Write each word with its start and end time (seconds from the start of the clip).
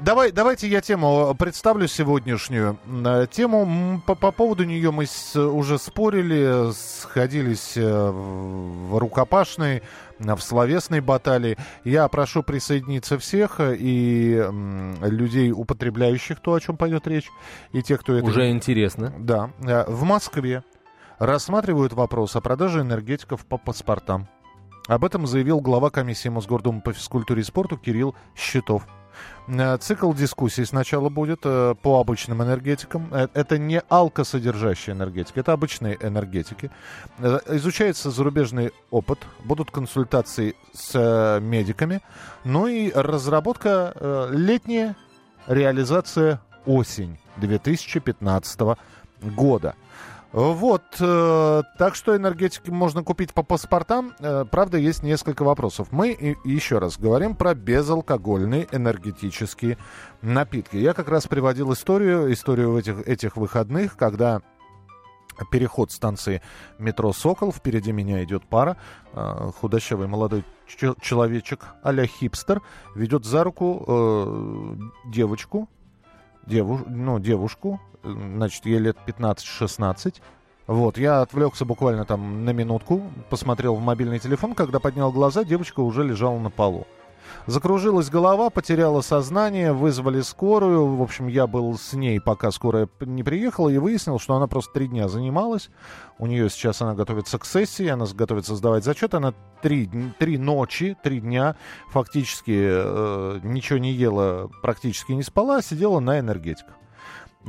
Давай, 0.00 0.30
давайте 0.30 0.68
я 0.68 0.80
тему 0.80 1.34
представлю 1.36 1.88
сегодняшнюю. 1.88 2.78
Э, 3.04 3.26
тему 3.28 4.00
по, 4.06 4.14
по 4.14 4.30
поводу 4.30 4.64
нее 4.64 4.92
мы 4.92 5.06
с, 5.06 5.34
уже 5.34 5.78
спорили, 5.78 6.70
сходились 6.72 7.76
э, 7.76 8.10
в 8.10 8.96
рукопашной, 8.96 9.82
в 10.20 10.38
словесной 10.38 11.00
баталии. 11.00 11.56
Я 11.82 12.06
прошу 12.08 12.44
присоединиться 12.44 13.18
всех 13.18 13.60
и 13.60 14.44
людей, 15.02 15.50
употребляющих 15.50 16.38
то, 16.40 16.54
о 16.54 16.60
чем 16.60 16.76
пойдет 16.76 17.06
речь, 17.08 17.28
и 17.72 17.82
тех, 17.82 18.00
кто 18.00 18.14
это... 18.14 18.24
Уже 18.24 18.50
интересно. 18.50 19.12
Да. 19.18 19.50
В 19.58 20.04
Москве 20.04 20.62
рассматривают 21.18 21.92
вопрос 21.92 22.36
о 22.36 22.40
продаже 22.40 22.82
энергетиков 22.82 23.44
по 23.44 23.58
паспортам. 23.58 24.28
Об 24.86 25.04
этом 25.04 25.26
заявил 25.26 25.60
глава 25.60 25.90
комиссии 25.90 26.28
Мосгордумы 26.28 26.82
по 26.82 26.92
физкультуре 26.92 27.42
и 27.42 27.44
спорту 27.44 27.76
Кирилл 27.76 28.14
Щитов. 28.36 28.86
Э, 29.48 29.78
цикл 29.78 30.12
дискуссий 30.12 30.64
сначала 30.64 31.08
будет 31.08 31.40
э, 31.44 31.74
по 31.80 32.00
обычным 32.00 32.42
энергетикам. 32.42 33.08
Э, 33.12 33.28
это 33.34 33.58
не 33.58 33.80
алкосодержащие 33.88 34.94
энергетики, 34.94 35.38
это 35.38 35.52
обычные 35.52 35.96
энергетики. 36.00 36.70
Изучается 37.18 38.10
зарубежный 38.10 38.72
опыт, 38.90 39.18
будут 39.44 39.70
консультации 39.70 40.54
с 40.72 41.40
медиками, 41.40 42.00
ну 42.44 42.66
и 42.66 42.90
разработка 42.92 44.28
летняя, 44.30 44.96
реализация 45.46 46.40
осень 46.66 47.18
2015 47.36 48.60
года. 49.22 49.74
Вот, 50.32 50.82
э, 51.00 51.62
так 51.78 51.94
что 51.94 52.14
энергетики 52.14 52.68
можно 52.68 53.02
купить 53.02 53.32
по 53.32 53.42
паспортам. 53.42 54.12
Э, 54.18 54.44
правда, 54.50 54.76
есть 54.76 55.02
несколько 55.02 55.42
вопросов. 55.42 55.88
Мы 55.90 56.12
и, 56.12 56.36
еще 56.44 56.78
раз 56.78 56.98
говорим 56.98 57.34
про 57.34 57.54
безалкогольные 57.54 58.68
энергетические 58.70 59.78
напитки. 60.20 60.76
Я 60.76 60.92
как 60.92 61.08
раз 61.08 61.26
приводил 61.26 61.72
историю, 61.72 62.30
историю 62.30 62.76
этих, 62.76 63.08
этих 63.08 63.36
выходных, 63.38 63.96
когда 63.96 64.42
переход 65.50 65.92
станции 65.92 66.42
метро 66.78 67.12
«Сокол». 67.12 67.52
Впереди 67.52 67.92
меня 67.92 68.22
идет 68.22 68.46
пара. 68.46 68.76
Э, 69.14 69.50
худощавый 69.58 70.08
молодой 70.08 70.44
человечек 71.00 71.64
а 71.82 72.06
хипстер 72.06 72.60
ведет 72.94 73.24
за 73.24 73.44
руку 73.44 73.84
э, 73.88 75.10
девочку, 75.10 75.68
деву, 76.48 76.80
ну, 76.86 77.18
девушку, 77.18 77.80
значит, 78.02 78.66
ей 78.66 78.78
лет 78.78 78.96
15-16. 79.06 80.16
Вот, 80.66 80.98
я 80.98 81.22
отвлекся 81.22 81.64
буквально 81.64 82.04
там 82.04 82.44
на 82.44 82.50
минутку, 82.50 83.02
посмотрел 83.30 83.74
в 83.74 83.80
мобильный 83.80 84.18
телефон, 84.18 84.54
когда 84.54 84.80
поднял 84.80 85.12
глаза, 85.12 85.44
девочка 85.44 85.80
уже 85.80 86.04
лежала 86.04 86.38
на 86.38 86.50
полу. 86.50 86.86
Закружилась 87.46 88.10
голова, 88.10 88.50
потеряла 88.50 89.00
сознание, 89.00 89.72
вызвали 89.72 90.20
скорую. 90.20 90.96
В 90.96 91.02
общем, 91.02 91.28
я 91.28 91.46
был 91.46 91.76
с 91.78 91.92
ней, 91.92 92.20
пока 92.20 92.50
скорая 92.50 92.88
не 93.00 93.22
приехала, 93.22 93.68
и 93.68 93.78
выяснил, 93.78 94.18
что 94.18 94.34
она 94.34 94.46
просто 94.46 94.72
три 94.74 94.88
дня 94.88 95.08
занималась. 95.08 95.70
У 96.18 96.26
нее 96.26 96.50
сейчас 96.50 96.82
она 96.82 96.94
готовится 96.94 97.38
к 97.38 97.44
сессии, 97.44 97.86
она 97.86 98.06
готовится 98.06 98.56
сдавать 98.56 98.84
зачет. 98.84 99.14
Она 99.14 99.34
три, 99.62 99.88
три 100.18 100.38
ночи, 100.38 100.96
три 101.02 101.20
дня 101.20 101.56
фактически 101.88 102.54
э, 102.54 103.40
ничего 103.42 103.78
не 103.78 103.92
ела, 103.92 104.50
практически 104.62 105.12
не 105.12 105.22
спала, 105.22 105.62
сидела 105.62 106.00
на 106.00 106.18
энергетиках. 106.18 106.74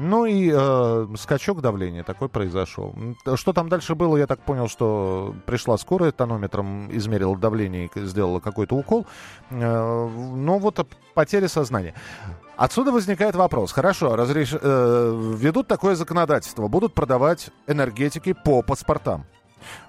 Ну 0.02 0.26
и 0.26 0.50
э, 0.50 1.08
скачок 1.18 1.60
давления 1.60 2.04
такой 2.04 2.30
произошел. 2.30 2.96
Что 3.36 3.52
там 3.52 3.68
дальше 3.68 3.96
было, 3.96 4.16
я 4.16 4.28
так 4.28 4.40
понял, 4.40 4.70
что 4.70 5.36
пришла 5.46 5.78
скорая, 5.78 6.14
тонометром 6.14 6.90
измерила 6.96 7.36
давление 7.36 7.90
и 7.94 8.06
сделала 8.06 8.40
какой-то 8.40 8.76
укол. 8.76 9.06
Э, 9.50 10.08
ну 10.08 10.58
вот 10.58 10.88
потеря 11.14 11.50
сознания. 11.50 11.96
Отсюда 12.56 12.94
возникает 12.94 13.36
вопрос. 13.36 13.74
Хорошо, 13.74 14.16
разреш... 14.16 14.54
э, 14.54 15.34
ведут 15.38 15.68
такое 15.68 15.96
законодательство, 15.96 16.70
будут 16.70 16.94
продавать 16.94 17.50
энергетики 17.68 18.32
по 18.32 18.62
паспортам. 18.62 19.26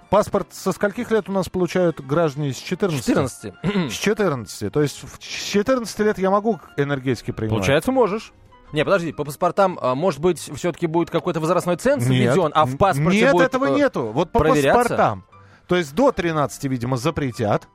Паспорт 0.08 0.48
со 0.50 0.72
скольких 0.72 1.12
лет 1.12 1.28
у 1.28 1.32
нас 1.32 1.48
получают 1.48 2.00
граждане 2.00 2.52
с 2.52 2.56
14? 2.56 3.04
14. 3.06 3.54
С 3.92 3.94
14. 3.94 4.72
То 4.72 4.82
есть 4.82 5.04
в 5.04 5.20
14 5.20 5.98
лет 6.00 6.18
я 6.18 6.32
могу 6.32 6.58
энергетики 6.76 7.30
принимать? 7.30 7.58
Получается, 7.58 7.92
можешь. 7.92 8.32
Не, 8.72 8.84
подожди, 8.84 9.12
по 9.12 9.24
паспортам, 9.24 9.78
а, 9.80 9.94
может 9.94 10.20
быть, 10.20 10.38
все-таки 10.38 10.86
будет 10.86 11.10
какой-то 11.10 11.40
возрастной 11.40 11.76
ценз 11.76 12.06
введен, 12.06 12.52
а 12.54 12.64
в 12.66 12.76
паспорте 12.76 13.20
Нет, 13.20 13.32
будет, 13.32 13.46
этого 13.46 13.66
э, 13.66 13.74
нету. 13.74 14.12
Вот 14.12 14.30
по 14.30 14.40
паспортам. 14.40 15.24
То 15.66 15.76
есть 15.76 15.94
до 15.94 16.12
13, 16.12 16.64
видимо, 16.64 16.96
запретят. 16.96 17.68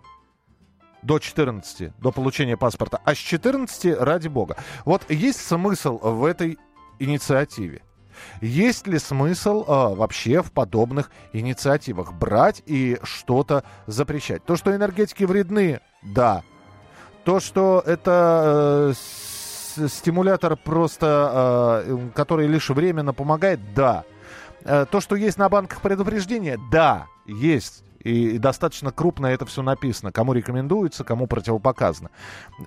До 1.02 1.20
14, 1.20 1.92
до 2.00 2.12
получения 2.12 2.58
паспорта. 2.58 3.00
А 3.06 3.14
с 3.14 3.18
14, 3.18 4.00
ради 4.00 4.28
бога. 4.28 4.58
Вот 4.86 5.04
есть 5.10 5.40
смысл 5.40 6.00
в 6.00 6.26
этой 6.26 6.58
инициативе? 6.98 7.84
Есть 8.42 8.88
ли 8.88 8.98
смысл 8.98 9.64
э, 9.64 9.96
вообще 9.96 10.42
в 10.42 10.52
подобных 10.52 11.12
инициативах 11.34 12.14
брать 12.14 12.64
и 12.66 12.98
что-то 13.04 13.64
запрещать? 13.88 14.44
То, 14.46 14.56
что 14.56 14.76
энергетики 14.76 15.24
вредны, 15.24 15.82
да. 16.02 16.44
То, 17.24 17.40
что 17.40 17.84
это 17.86 18.92
э, 18.92 18.94
стимулятор 19.88 20.58
просто, 20.58 21.84
э, 21.88 22.10
который 22.16 22.48
лишь 22.48 22.70
временно 22.70 23.14
помогает, 23.14 23.60
да. 23.74 24.04
Э, 24.64 24.86
то, 24.90 25.00
что 25.02 25.16
есть 25.16 25.38
на 25.38 25.50
банках 25.50 25.82
предупреждения, 25.82 26.60
да, 26.72 27.08
есть 27.26 27.84
и, 28.06 28.38
достаточно 28.38 28.92
крупно 28.92 29.28
это 29.28 29.46
все 29.46 29.62
написано, 29.62 30.12
кому 30.12 30.34
рекомендуется, 30.34 31.04
кому 31.04 31.28
противопоказано. 31.28 32.12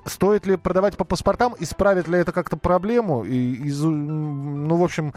Стоит 0.04 0.46
ли 0.46 0.56
продавать 0.56 0.96
по 0.96 1.04
паспортам, 1.04 1.54
исправит 1.58 2.08
ли 2.08 2.18
это 2.18 2.32
как-то 2.32 2.56
проблему, 2.56 3.24
и, 3.24 3.54
из, 3.54 3.80
ну, 3.82 4.76
в 4.76 4.82
общем, 4.82 5.14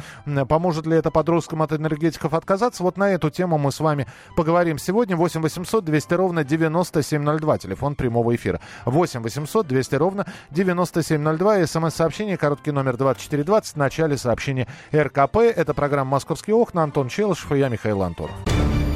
поможет 0.47 0.85
ли 0.85 0.95
это 0.95 1.11
подросткам 1.11 1.63
от 1.63 1.73
энергетиков 1.73 2.33
отказаться, 2.33 2.83
вот 2.83 2.97
на 2.97 3.09
эту 3.09 3.29
тему 3.29 3.57
мы 3.57 3.71
с 3.71 3.79
вами 3.79 4.07
поговорим 4.35 4.77
сегодня. 4.77 5.15
8 5.15 5.41
800 5.41 5.83
200 5.83 6.13
ровно 6.13 6.43
9702, 6.43 7.57
телефон 7.57 7.95
прямого 7.95 8.35
эфира. 8.35 8.61
8 8.85 9.21
800 9.21 9.67
200 9.67 9.95
ровно 9.95 10.25
9702, 10.51 11.65
смс-сообщение, 11.65 12.37
короткий 12.37 12.71
номер 12.71 12.97
2420, 12.97 13.73
в 13.73 13.77
начале 13.77 14.17
сообщения 14.17 14.67
РКП. 14.93 15.37
Это 15.37 15.73
программа 15.73 16.11
«Московские 16.11 16.55
окна», 16.55 16.83
Антон 16.83 17.09
Челышев 17.09 17.51
и 17.51 17.57
я, 17.57 17.69
Михаил 17.69 18.03
Антонов. 18.03 18.35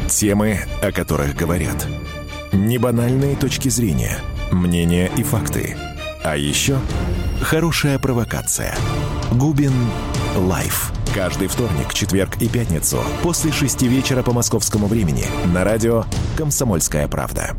Темы, 0.08 0.60
о 0.82 0.92
которых 0.92 1.36
говорят. 1.36 1.88
Небанальные 2.52 3.36
точки 3.36 3.70
зрения, 3.70 4.20
мнения 4.52 5.12
и 5.18 5.24
факты. 5.24 5.76
А 6.24 6.38
еще 6.38 6.78
хорошая 7.42 7.98
провокация. 7.98 8.76
Губин 9.32 9.74
Live. 10.36 10.92
Каждый 11.14 11.48
вторник, 11.48 11.94
четверг 11.94 12.38
и 12.40 12.48
пятницу 12.48 13.04
после 13.24 13.52
шести 13.52 13.88
вечера 13.88 14.22
по 14.22 14.32
московскому 14.32 14.88
времени 14.88 15.26
на 15.54 15.64
радио 15.64 16.06
«Комсомольская 16.38 17.08
правда». 17.08 17.58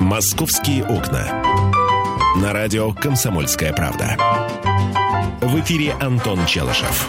«Московские 0.00 0.84
окна». 0.84 1.42
На 2.36 2.52
радио 2.52 2.92
«Комсомольская 2.92 3.72
правда». 3.72 4.16
В 5.40 5.60
эфире 5.60 5.92
Антон 6.00 6.44
Челышев. 6.46 7.08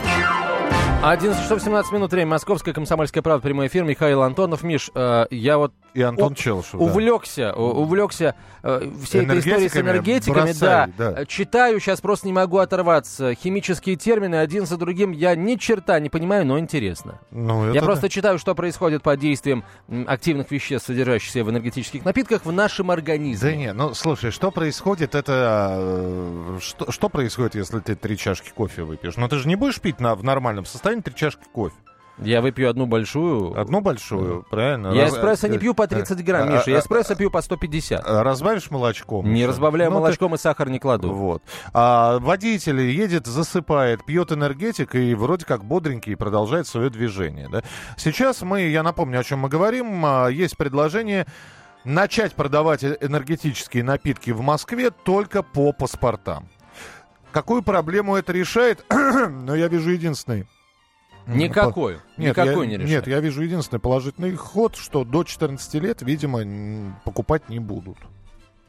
11 1.03 1.41
часов 1.41 1.63
17 1.63 1.91
минут, 1.93 2.11
время. 2.11 2.29
Московская 2.29 2.73
комсомольская 2.73 3.23
правда, 3.23 3.41
прямой 3.41 3.65
эфир. 3.67 3.83
Михаил 3.83 4.21
Антонов. 4.21 4.61
Миш, 4.61 4.91
э, 4.93 5.25
я 5.31 5.57
вот... 5.57 5.73
И 5.93 6.01
Антон 6.01 6.35
Челшев, 6.35 6.75
Увлекся, 6.75 7.51
да. 7.53 7.61
увлекся 7.61 8.35
э, 8.63 8.89
всей 9.03 9.23
этой 9.23 9.39
историей 9.39 9.67
с 9.67 9.75
энергетиками. 9.75 10.45
Бросай, 10.45 10.93
да. 10.97 11.11
да. 11.11 11.25
Читаю, 11.25 11.79
сейчас 11.81 11.99
просто 11.99 12.27
не 12.27 12.33
могу 12.33 12.59
оторваться. 12.59 13.33
Химические 13.35 13.97
термины 13.97 14.35
один 14.35 14.65
за 14.65 14.77
другим 14.77 15.11
я 15.11 15.35
ни 15.35 15.55
черта 15.55 15.99
не 15.99 16.09
понимаю, 16.09 16.45
но 16.45 16.57
интересно. 16.59 17.19
Ну, 17.31 17.73
я 17.73 17.81
просто 17.81 18.03
да. 18.03 18.09
читаю, 18.09 18.39
что 18.39 18.55
происходит 18.55 19.03
под 19.03 19.19
действием 19.19 19.65
активных 20.07 20.49
веществ, 20.51 20.87
содержащихся 20.87 21.43
в 21.43 21.49
энергетических 21.49 22.05
напитках 22.05 22.45
в 22.45 22.51
нашем 22.53 22.89
организме. 22.89 23.49
Да 23.49 23.55
нет, 23.55 23.75
ну 23.75 23.93
слушай, 23.93 24.31
что 24.31 24.51
происходит, 24.51 25.13
это... 25.13 25.75
Э, 25.77 26.57
что, 26.61 26.89
что 26.89 27.09
происходит, 27.09 27.55
если 27.55 27.79
ты 27.79 27.95
три 27.95 28.17
чашки 28.17 28.51
кофе 28.55 28.83
выпьешь? 28.83 29.17
Ну 29.17 29.27
ты 29.27 29.37
же 29.37 29.47
не 29.47 29.55
будешь 29.55 29.81
пить 29.81 29.99
на, 29.99 30.15
в 30.15 30.23
нормальном 30.23 30.65
состоянии 30.65 31.01
три 31.01 31.15
чашки 31.15 31.43
кофе. 31.51 31.75
Я 32.21 32.41
выпью 32.41 32.69
одну 32.69 32.85
большую. 32.85 33.59
Одну 33.59 33.81
большую, 33.81 34.45
правильно. 34.49 34.93
Я 34.93 35.03
Раз... 35.03 35.13
эспрессо 35.13 35.47
не 35.47 35.57
пью 35.57 35.73
по 35.73 35.87
30 35.87 36.23
грамм, 36.23 36.47
а, 36.47 36.51
Миша. 36.51 36.71
Я 36.71 36.77
а, 36.77 36.79
эспрессо 36.79 37.15
пью 37.15 37.31
по 37.31 37.41
150. 37.41 38.01
А, 38.05 38.23
разбавишь 38.23 38.69
молочком? 38.69 39.31
Не 39.31 39.45
разбавляю 39.45 39.91
ну, 39.91 39.99
молочком 39.99 40.31
ты... 40.31 40.35
и 40.35 40.39
сахар 40.39 40.69
не 40.69 40.79
кладу. 40.79 41.11
Вот. 41.11 41.41
А 41.73 42.19
водитель 42.19 42.79
едет, 42.81 43.25
засыпает, 43.25 44.05
пьет 44.05 44.31
энергетик 44.31 44.95
и 44.95 45.15
вроде 45.15 45.45
как 45.45 45.65
бодренький 45.65 46.15
продолжает 46.15 46.67
свое 46.67 46.89
движение. 46.89 47.49
Да? 47.51 47.63
Сейчас 47.97 48.41
мы, 48.43 48.61
я 48.61 48.83
напомню, 48.83 49.19
о 49.19 49.23
чем 49.23 49.39
мы 49.39 49.49
говорим. 49.49 50.05
Есть 50.29 50.57
предложение 50.57 51.25
начать 51.83 52.33
продавать 52.33 52.83
э, 52.83 52.97
энергетические 53.01 53.83
напитки 53.83 54.31
в 54.31 54.41
Москве 54.41 54.91
только 54.91 55.41
по 55.41 55.73
паспортам. 55.73 56.47
Какую 57.31 57.63
проблему 57.63 58.15
это 58.15 58.33
решает? 58.33 58.85
Но 58.89 59.55
я 59.55 59.67
вижу 59.67 59.91
единственный 59.91 60.45
Никакой. 61.27 61.99
Нет, 62.17 62.29
никакой 62.29 62.65
я, 62.65 62.71
не 62.71 62.77
решает. 62.77 63.05
Нет, 63.05 63.07
я 63.07 63.19
вижу 63.19 63.41
единственный 63.41 63.79
положительный 63.79 64.35
ход, 64.35 64.75
что 64.75 65.03
до 65.03 65.23
14 65.23 65.73
лет, 65.75 66.01
видимо, 66.01 66.95
покупать 67.03 67.49
не 67.49 67.59
будут. 67.59 67.97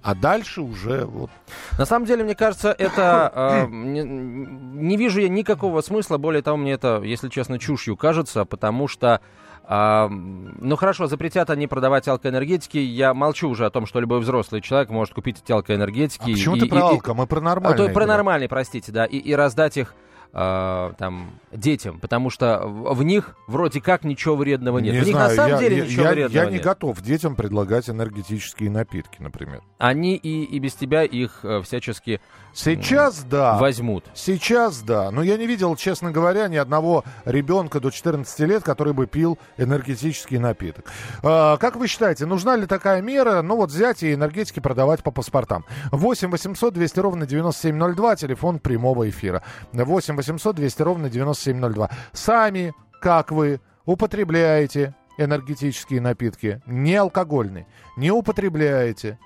А 0.02 0.16
дальше 0.16 0.62
уже 0.62 1.04
вот... 1.04 1.30
На 1.78 1.86
самом 1.86 2.06
деле, 2.06 2.24
мне 2.24 2.34
кажется, 2.34 2.74
это... 2.76 3.32
Э, 3.34 3.66
не, 3.70 4.02
не 4.02 4.96
вижу 4.96 5.20
я 5.20 5.28
никакого 5.28 5.80
смысла. 5.80 6.18
Более 6.18 6.42
того, 6.42 6.56
мне 6.56 6.72
это, 6.72 7.00
если 7.02 7.28
честно, 7.28 7.58
чушью 7.58 7.96
кажется, 7.96 8.44
потому 8.44 8.88
что 8.88 9.20
а, 9.64 10.08
ну 10.10 10.74
хорошо, 10.76 11.06
запретят 11.06 11.50
они 11.50 11.68
продавать 11.68 12.08
алкоэнергетики. 12.08 12.78
Я 12.78 13.14
молчу 13.14 13.48
уже 13.48 13.64
о 13.64 13.70
том, 13.70 13.86
что 13.86 14.00
любой 14.00 14.18
взрослый 14.20 14.60
человек 14.60 14.90
может 14.90 15.14
купить 15.14 15.40
эти 15.42 15.52
алкоэнергетики. 15.52 16.30
А 16.30 16.34
почему 16.34 16.56
и, 16.56 16.60
ты 16.60 16.66
про 16.66 16.80
алко? 16.80 17.14
Мы 17.14 17.26
про 17.26 17.40
нормальные. 17.40 17.84
А, 17.84 17.88
то, 17.88 17.94
про 17.94 18.06
нормальные, 18.06 18.48
простите, 18.48 18.90
да. 18.90 19.04
И, 19.04 19.18
и 19.18 19.34
раздать 19.34 19.76
их 19.76 19.94
э, 20.32 20.92
там, 20.98 21.30
детям, 21.52 22.00
потому 22.00 22.30
что 22.30 22.60
в 22.66 23.02
них 23.02 23.36
вроде 23.46 23.80
как 23.80 24.04
ничего 24.04 24.36
вредного 24.36 24.78
нет. 24.78 24.94
Не 24.94 25.00
в 25.00 25.06
них 25.06 25.14
знаю, 25.14 25.30
на 25.30 25.36
самом 25.36 25.50
я, 25.52 25.58
деле 25.58 25.76
я, 25.78 25.84
ничего 25.84 26.04
я, 26.04 26.10
вредного 26.10 26.44
Я 26.44 26.50
не 26.50 26.54
нет. 26.54 26.64
готов 26.64 27.00
детям 27.02 27.36
предлагать 27.36 27.88
энергетические 27.90 28.70
напитки, 28.70 29.20
например. 29.20 29.62
Они 29.78 30.16
и, 30.16 30.44
и 30.44 30.58
без 30.58 30.74
тебя 30.74 31.04
их 31.04 31.40
э, 31.42 31.60
всячески 31.62 32.20
Сейчас 32.54 33.24
да. 33.24 33.58
Возьмут. 33.58 34.04
Сейчас 34.14 34.82
да. 34.82 35.10
Но 35.10 35.22
я 35.22 35.36
не 35.36 35.46
видел, 35.46 35.76
честно 35.76 36.10
говоря, 36.10 36.48
ни 36.48 36.56
одного 36.56 37.04
ребенка 37.24 37.80
до 37.80 37.90
14 37.90 38.38
лет, 38.40 38.62
который 38.62 38.92
бы 38.92 39.06
пил 39.06 39.38
энергетический 39.56 40.38
напиток. 40.38 40.86
А, 41.22 41.56
как 41.56 41.76
вы 41.76 41.88
считаете, 41.88 42.26
нужна 42.26 42.56
ли 42.56 42.66
такая 42.66 43.00
мера? 43.02 43.42
Ну 43.42 43.56
вот 43.56 43.70
взять 43.70 44.02
и 44.02 44.14
энергетики 44.14 44.60
продавать 44.60 45.02
по 45.02 45.10
паспортам. 45.10 45.64
8 45.90 46.30
800 46.30 46.74
200 46.74 47.00
ровно 47.00 47.26
9702, 47.26 48.16
телефон 48.16 48.58
прямого 48.58 49.08
эфира. 49.08 49.42
8 49.72 50.16
800 50.16 50.56
200 50.56 50.82
ровно 50.82 51.10
9702. 51.10 51.90
Сами, 52.12 52.74
как 53.00 53.30
вы, 53.32 53.60
употребляете 53.84 54.94
энергетические 55.18 56.00
напитки, 56.00 56.62
не 56.66 56.96
алкогольные, 56.96 57.66
не 57.96 58.10
употребляете. 58.10 59.18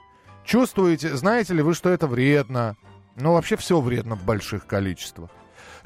Чувствуете, 0.45 1.17
знаете 1.17 1.55
ли 1.55 1.63
вы, 1.63 1.75
что 1.75 1.91
это 1.91 2.07
вредно? 2.07 2.77
Ну, 3.17 3.33
вообще 3.33 3.57
все 3.57 3.81
вредно 3.81 4.15
в 4.15 4.25
больших 4.25 4.67
количествах. 4.67 5.31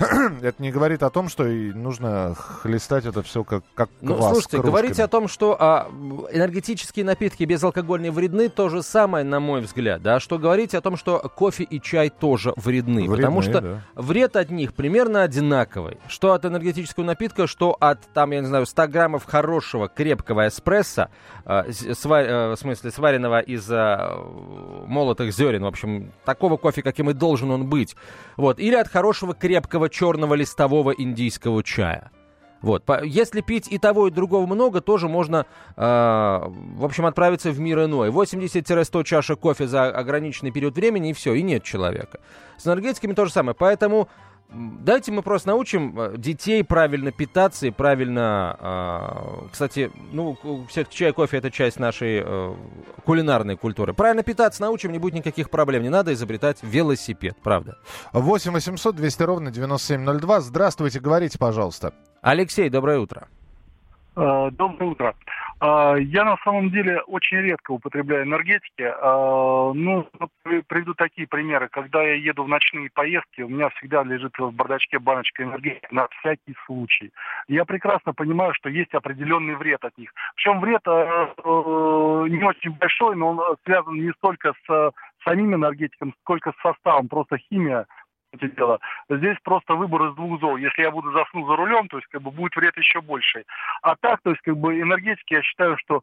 это 0.43 0.63
не 0.63 0.71
говорит 0.71 1.03
о 1.03 1.11
том, 1.11 1.29
что 1.29 1.47
и 1.47 1.73
нужно 1.73 2.35
хлестать 2.35 3.05
это 3.05 3.23
все 3.23 3.45
как, 3.45 3.65
как 3.75 3.91
ну, 4.01 4.17
квас 4.17 4.33
Слушайте, 4.33 4.63
говорить 4.63 4.99
о 4.99 5.09
том, 5.09 5.29
что 5.29 5.57
а, 5.59 5.91
энергетические 6.33 7.05
напитки 7.05 7.45
безалкогольные 7.45 8.11
вредны, 8.11 8.49
то 8.49 8.71
же 8.71 8.83
самое, 8.83 9.25
на 9.25 9.41
мой 9.41 9.61
взгляд. 9.61 10.01
Да? 10.01 10.19
Что 10.19 10.39
говорить 10.39 10.75
о 10.75 10.81
том, 10.81 10.97
что 10.97 11.19
кофе 11.19 11.65
и 11.65 11.81
чай 11.81 12.09
тоже 12.09 12.55
вредны. 12.57 13.03
вредны 13.03 13.17
потому 13.17 13.43
что 13.43 13.61
да. 13.61 13.83
вред 13.95 14.37
от 14.37 14.51
них 14.51 14.73
примерно 14.73 15.23
одинаковый. 15.23 15.99
Что 16.09 16.33
от 16.33 16.47
энергетического 16.47 17.05
напитка, 17.05 17.47
что 17.47 17.77
от, 17.79 18.01
там, 18.15 18.31
я 18.31 18.41
не 18.41 18.47
знаю, 18.47 18.65
100 18.65 18.89
граммов 18.89 19.25
хорошего 19.27 19.89
крепкого 19.89 20.49
эспрессо, 20.49 21.09
э, 21.45 21.71
свар, 21.73 22.25
э, 22.25 22.55
в 22.55 22.57
смысле, 22.57 22.91
сваренного 22.91 23.41
из 23.41 23.71
э, 23.71 24.15
молотых 24.87 25.35
зерен, 25.35 25.63
в 25.65 25.67
общем, 25.67 26.13
такого 26.25 26.57
кофе, 26.57 26.83
каким 26.83 27.11
и 27.11 27.13
должен 27.13 27.51
он 27.51 27.69
быть. 27.69 27.97
Вот. 28.39 28.59
Или 28.59 28.77
от 28.77 28.89
хорошего 28.89 29.35
крепкого 29.35 29.90
черного 29.91 30.35
листового 30.35 30.91
индийского 30.91 31.63
чая. 31.63 32.11
Вот. 32.63 32.85
Если 33.05 33.41
пить 33.41 33.69
и 33.71 33.79
того, 33.79 34.09
и 34.09 34.11
другого 34.11 34.47
много, 34.47 34.81
тоже 34.81 35.09
можно, 35.09 35.47
э, 35.77 35.81
в 35.81 36.85
общем, 36.85 37.07
отправиться 37.07 37.51
в 37.51 37.59
мир 37.59 37.85
иной. 37.85 38.11
80-100 38.11 39.05
чашек 39.05 39.41
кофе 39.41 39.67
за 39.67 39.87
ограниченный 39.87 40.51
период 40.51 40.77
времени, 40.77 41.11
и 41.11 41.13
все, 41.15 41.33
и 41.35 41.43
нет 41.43 41.63
человека. 41.63 42.21
С 42.59 42.67
энергетиками 42.67 43.15
то 43.15 43.25
же 43.25 43.33
самое. 43.33 43.55
Поэтому 43.59 44.09
Давайте 44.53 45.13
мы 45.13 45.23
просто 45.23 45.49
научим 45.49 45.99
э, 45.99 46.17
детей 46.17 46.65
правильно 46.65 47.13
питаться 47.13 47.69
и 47.69 47.71
правильно... 47.71 48.57
Э, 48.61 49.49
кстати, 49.53 49.93
ну, 50.13 50.37
все-таки 50.69 50.97
чай, 50.97 51.13
кофе— 51.13 51.37
это 51.39 51.51
часть 51.51 51.79
нашей 51.79 52.23
э, 52.25 52.55
кулинарной 53.05 53.57
культуры. 53.57 53.95
Правильно 53.95 54.25
питаться 54.25 54.63
научим, 54.63 54.91
не 54.91 54.99
будет 54.99 55.15
никаких 55.15 55.51
проблем. 55.51 55.85
Не 55.85 55.89
надо 55.89 56.13
изобретать 56.13 56.59
велосипед, 56.63 57.37
правда. 57.43 57.79
8 58.13 58.53
800 58.53 58.97
200 58.97 59.23
ровно 59.23 59.51
9702. 59.53 60.41
Здравствуйте, 60.41 60.99
говорите, 60.99 61.39
пожалуйста. 61.39 61.95
Алексей, 62.21 62.69
доброе 62.71 62.99
утро. 62.99 63.29
Э, 64.17 64.51
доброе 64.51 64.91
утро. 64.91 65.15
А, 65.61 65.95
я 65.97 66.25
на 66.25 66.39
самом 66.39 66.71
деле 66.71 67.03
очень 67.03 67.37
редко 67.37 67.73
употребляю 67.73 68.25
энергетики. 68.25 68.83
А, 68.83 69.73
ну, 69.75 70.09
приведу 70.67 70.95
такие 70.95 71.29
примеры. 71.29 71.69
Когда 71.69 72.03
я 72.03 72.15
еду 72.15 72.45
в 72.45 72.49
ночные 72.49 72.89
поездки, 72.93 73.43
у 73.43 73.49
меня 73.49 73.69
всегда 73.71 74.03
лежит 74.03 74.33
в 74.39 74.51
бардачке 74.53 74.99
баночка 74.99 75.43
энергетики 75.43 75.87
на 75.91 76.09
всякий 76.09 76.55
случай. 76.65 77.13
Я 77.47 77.67
прекрасно 77.67 78.15
понимаю, 78.15 78.55
что 78.55 78.71
есть 78.71 78.95
определенный 78.95 79.55
вред 79.55 79.85
от 79.85 79.97
них. 79.99 80.13
Причем 80.35 80.61
вред 80.61 80.83
э, 80.87 80.91
э, 80.91 82.27
не 82.31 82.43
очень 82.43 82.71
большой, 82.71 83.17
но 83.17 83.29
он 83.29 83.57
связан 83.65 83.95
не 83.95 84.13
столько 84.13 84.55
с 84.67 84.93
самим 85.25 85.55
энергетиком, 85.55 86.15
сколько 86.23 86.53
с 86.53 86.63
составом. 86.63 87.09
Просто 87.09 87.37
химия 87.37 87.87
это 88.33 88.49
дело. 88.49 88.79
Здесь 89.09 89.37
просто 89.43 89.75
выбор 89.75 90.07
из 90.07 90.15
двух 90.15 90.41
зол. 90.41 90.57
Если 90.57 90.83
я 90.83 90.91
буду 90.91 91.13
заснуть 91.13 91.47
за 91.47 91.57
рулем, 91.57 91.89
то 91.89 91.97
есть 91.97 92.09
как 92.09 92.23
бы 92.23 92.31
будет 92.31 92.55
вред 92.57 92.77
еще 92.77 93.01
больше. 93.01 93.45
А 93.83 93.97
так, 93.97 94.21
то 94.23 94.31
есть 94.31 94.43
как 94.43 94.57
бы 94.57 94.81
энергетики, 94.81 95.35
я 95.35 95.43
считаю, 95.43 95.77
что 95.79 96.03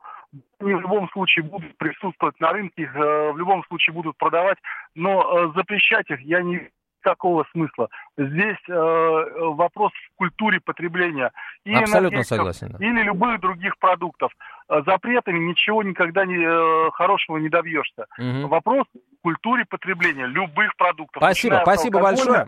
они 0.59 0.73
в 0.73 0.81
любом 0.81 1.09
случае 1.09 1.43
будут 1.43 1.77
присутствовать 1.77 2.39
на 2.39 2.51
рынке, 2.51 2.83
их 2.83 2.95
э, 2.95 3.31
в 3.31 3.37
любом 3.37 3.63
случае 3.65 3.93
будут 3.93 4.17
продавать, 4.17 4.57
но 4.95 5.21
э, 5.21 5.51
запрещать 5.55 6.09
их 6.09 6.21
я 6.21 6.41
не 6.41 6.69
никакого 7.07 7.45
смысла. 7.51 7.89
Здесь 8.17 8.57
э, 8.67 8.73
вопрос 8.73 9.91
в 9.93 10.17
культуре 10.17 10.59
потребления. 10.59 11.31
И 11.63 11.73
Абсолютно 11.73 12.23
согласен. 12.23 12.75
Или 12.79 13.03
любых 13.03 13.39
других 13.39 13.77
продуктов. 13.77 14.31
Э, 14.69 14.81
запретами 14.85 15.39
ничего 15.39 15.83
никогда 15.83 16.25
не, 16.25 16.37
э, 16.37 16.91
хорошего 16.93 17.37
не 17.37 17.49
добьешься. 17.49 18.07
Угу. 18.17 18.47
Вопрос 18.47 18.85
культуре 19.21 19.65
потребления 19.65 20.25
любых 20.27 20.75
продуктов. 20.77 21.21
Спасибо, 21.21 21.59
спасибо 21.63 21.99
большое. 21.99 22.47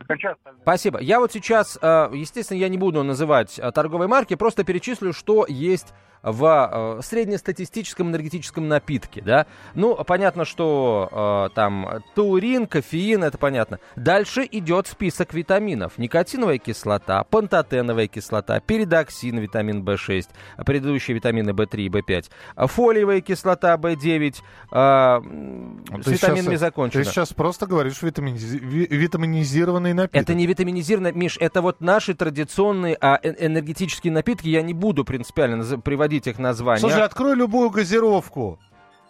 Спасибо. 0.62 1.00
Я 1.00 1.20
вот 1.20 1.32
сейчас, 1.32 1.78
э, 1.82 2.10
естественно, 2.14 2.58
я 2.58 2.70
не 2.70 2.78
буду 2.78 3.04
называть 3.04 3.60
э, 3.60 3.72
торговые 3.72 4.08
марки, 4.08 4.36
просто 4.36 4.64
перечислю, 4.64 5.14
что 5.14 5.46
есть 5.48 5.94
в 6.22 7.00
э, 7.00 7.02
среднестатистическом 7.02 8.10
энергетическом 8.10 8.68
напитке, 8.68 9.22
да. 9.22 9.46
Ну, 9.74 9.96
понятно, 10.04 10.44
что 10.44 11.50
там 11.56 12.04
таурин, 12.14 12.68
кофеин, 12.68 13.24
это 13.24 13.38
понятно. 13.38 13.80
Дальше 13.96 14.46
идет 14.52 14.88
список 14.88 15.34
витаминов. 15.34 15.98
Никотиновая 15.98 16.58
кислота, 16.58 17.24
пантотеновая 17.24 18.08
кислота, 18.08 18.60
передоксин, 18.60 19.38
витамин 19.38 19.84
В6, 19.84 20.28
предыдущие 20.66 21.16
витамины 21.16 21.52
В3 21.52 21.78
и 21.78 21.90
В5, 21.90 22.68
фолиевая 22.68 23.22
кислота 23.22 23.76
В9, 23.76 24.36
э, 24.72 25.20
ну, 25.22 26.04
с 26.04 26.08
витаминами 26.08 26.56
сейчас, 26.56 26.59
закончено. 26.60 27.04
Ты 27.04 27.10
сейчас 27.10 27.34
просто 27.34 27.66
говоришь 27.66 28.02
витаминиз... 28.02 28.44
витаминизированный 28.44 29.94
напиток. 29.94 30.22
Это 30.22 30.34
не 30.36 30.46
витаминизированный, 30.46 31.14
Миш, 31.14 31.38
это 31.40 31.62
вот 31.62 31.82
наши 31.82 32.14
традиционные 32.14 32.98
а, 33.02 33.20
э, 33.24 33.48
энергетические 33.48 34.14
напитки. 34.14 34.48
Я 34.48 34.62
не 34.62 34.74
буду 34.74 35.04
принципиально 35.04 35.64
приводить 35.80 36.10
приводить 36.10 36.28
их 36.28 36.40
названия. 36.40 36.80
Слушай, 36.80 37.04
открой 37.04 37.36
любую 37.36 37.70
газировку. 37.70 38.60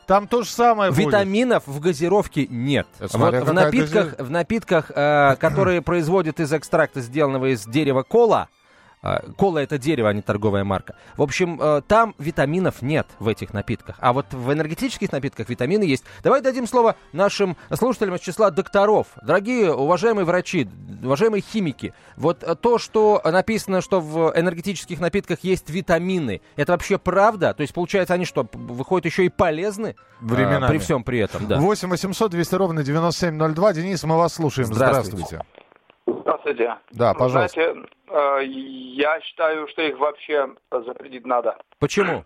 Там 0.06 0.28
то 0.28 0.42
же 0.42 0.50
самое 0.50 0.92
Витаминов 0.92 1.66
будет. 1.66 1.76
в 1.76 1.80
газировке 1.80 2.48
нет. 2.50 2.88
Смотря 3.06 3.42
вот 3.42 3.50
в 3.50 3.54
напитках, 3.54 4.06
газир... 4.12 4.24
в 4.26 4.32
напитках 4.32 4.92
э, 4.94 5.36
которые 5.40 5.84
производят 5.84 6.40
из 6.40 6.52
экстракта, 6.52 7.02
сделанного 7.02 7.54
из 7.54 7.66
дерева 7.66 8.02
кола, 8.02 8.50
кола 9.38 9.60
это 9.60 9.78
дерево, 9.78 10.10
а 10.10 10.14
не 10.14 10.22
торговая 10.22 10.64
марка. 10.64 10.96
В 11.16 11.22
общем, 11.22 11.60
э, 11.62 11.82
там 11.88 12.16
витаминов 12.18 12.82
нет 12.82 13.08
в 13.20 13.28
этих 13.28 13.54
напитках. 13.54 13.96
А 14.00 14.14
вот 14.14 14.34
в 14.34 14.52
энергетических 14.52 15.12
напитках 15.12 15.50
витамины 15.50 15.84
есть. 15.84 16.04
Давай 16.24 16.42
дадим 16.42 16.68
слово 16.68 16.96
нашим 17.14 17.56
слушателям 17.74 18.16
из 18.16 18.22
числа 18.22 18.52
докторов. 18.52 19.08
Дорогие, 19.22 19.74
уважаемые 19.74 20.26
врачи, 20.26 20.68
уважаемые 21.02 21.42
химики, 21.42 21.94
вот 22.18 22.44
то, 22.62 22.78
что 22.78 23.22
написано, 23.24 23.82
что 23.82 24.02
в 24.02 24.34
энергетических 24.36 25.00
напитках 25.00 25.40
есть 25.44 25.70
витамины, 25.70 26.42
это 26.56 26.74
вообще 26.74 26.98
правда? 26.98 27.54
То 27.54 27.62
есть, 27.62 27.74
получается, 27.74 28.14
они 28.14 28.26
что, 28.26 28.48
выходят 28.54 29.06
еще 29.06 29.26
и 29.26 29.30
полезны? 29.30 29.96
Временами. 30.20 30.66
А, 30.66 30.68
при 30.68 30.78
всем 30.78 31.04
при 31.04 31.20
этом, 31.20 31.48
да. 31.48 31.58
8 31.60 31.90
800 31.90 32.32
200 32.32 32.56
ровно 32.56 32.84
9702. 32.84 33.74
Денис, 33.74 34.04
мы 34.04 34.18
вас 34.18 34.34
слушаем. 34.34 34.74
Здравствуйте. 34.74 35.26
Здравствуйте. 35.26 35.59
Здравствуйте. 36.30 36.78
Да, 36.92 37.14
пожалуйста. 37.14 37.62
Знаете, 37.62 37.90
Э, 38.10 38.42
я 38.44 39.20
считаю, 39.22 39.68
что 39.68 39.82
их 39.84 39.98
вообще 40.00 40.50
запретить 40.72 41.26
надо. 41.26 41.58
Почему? 41.80 42.26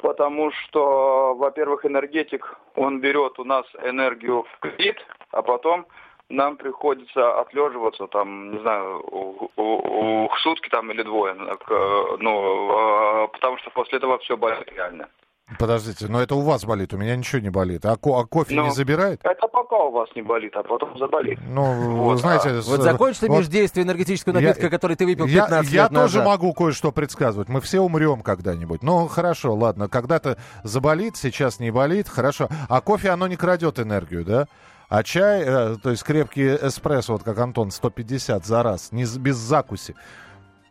Потому 0.00 0.52
что, 0.52 1.34
во-первых, 1.34 1.86
энергетик, 1.86 2.58
он 2.76 3.00
берет 3.00 3.38
у 3.38 3.44
нас 3.44 3.64
энергию 3.82 4.44
в 4.44 4.58
кредит, 4.60 4.96
а 5.30 5.42
потом 5.42 5.86
нам 6.28 6.56
приходится 6.56 7.40
отлеживаться 7.40 8.06
там, 8.06 8.52
не 8.52 8.60
знаю, 8.60 9.00
у, 9.10 9.50
у, 9.56 10.24
у 10.24 10.30
сутки 10.42 10.68
там 10.68 10.90
или 10.90 11.02
двое. 11.02 11.34
Э, 11.34 12.16
ну, 12.18 13.24
э, 13.24 13.28
потому 13.28 13.58
что 13.58 13.70
после 13.70 13.98
этого 13.98 14.18
все 14.18 14.36
болит 14.36 14.70
реально. 14.72 15.08
Подождите, 15.58 16.06
но 16.08 16.22
это 16.22 16.34
у 16.34 16.40
вас 16.40 16.64
болит, 16.64 16.94
у 16.94 16.96
меня 16.96 17.14
ничего 17.16 17.42
не 17.42 17.50
болит. 17.50 17.84
А, 17.84 17.96
ко- 17.96 18.18
а 18.18 18.24
кофе 18.24 18.54
но 18.54 18.64
не 18.64 18.70
забирает? 18.70 19.20
Это 19.22 19.46
пока 19.46 19.76
у 19.76 19.90
вас 19.92 20.08
не 20.16 20.22
болит, 20.22 20.52
а 20.56 20.62
потом 20.62 20.96
заболит. 20.98 21.38
Ну, 21.46 21.96
вот, 21.96 22.14
вы 22.14 22.18
знаете... 22.18 22.48
А... 22.48 22.62
С... 22.62 22.66
Вот 22.66 22.80
закончится 22.80 23.26
вот... 23.26 23.38
междействие 23.38 23.84
энергетического 23.84 24.32
напитка, 24.32 24.64
я, 24.64 24.70
который 24.70 24.96
ты 24.96 25.04
выпил 25.04 25.26
15 25.26 25.50
я, 25.50 25.58
лет 25.60 25.72
Я 25.72 25.82
назад. 25.90 26.12
тоже 26.12 26.22
могу 26.24 26.54
кое-что 26.54 26.92
предсказывать. 26.92 27.50
Мы 27.50 27.60
все 27.60 27.80
умрем 27.80 28.22
когда-нибудь. 28.22 28.82
Ну, 28.82 29.06
хорошо, 29.06 29.54
ладно. 29.54 29.88
Когда-то 29.88 30.38
заболит, 30.62 31.18
сейчас 31.18 31.60
не 31.60 31.70
болит, 31.70 32.08
хорошо. 32.08 32.48
А 32.70 32.80
кофе, 32.80 33.10
оно 33.10 33.26
не 33.26 33.36
крадет 33.36 33.78
энергию, 33.78 34.24
да? 34.24 34.48
А 34.88 35.02
чай, 35.02 35.42
э, 35.44 35.76
то 35.82 35.90
есть 35.90 36.04
крепкий 36.04 36.54
эспрессо, 36.54 37.14
вот 37.14 37.22
как 37.22 37.38
Антон, 37.38 37.70
150 37.70 38.46
за 38.46 38.62
раз, 38.62 38.92
не, 38.92 39.04
без 39.18 39.36
закуси. 39.36 39.94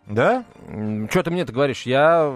Да? 0.08 0.44
Что 1.10 1.24
ты 1.24 1.32
мне 1.32 1.42
это 1.44 1.54
говоришь? 1.54 1.84
Я 1.84 2.34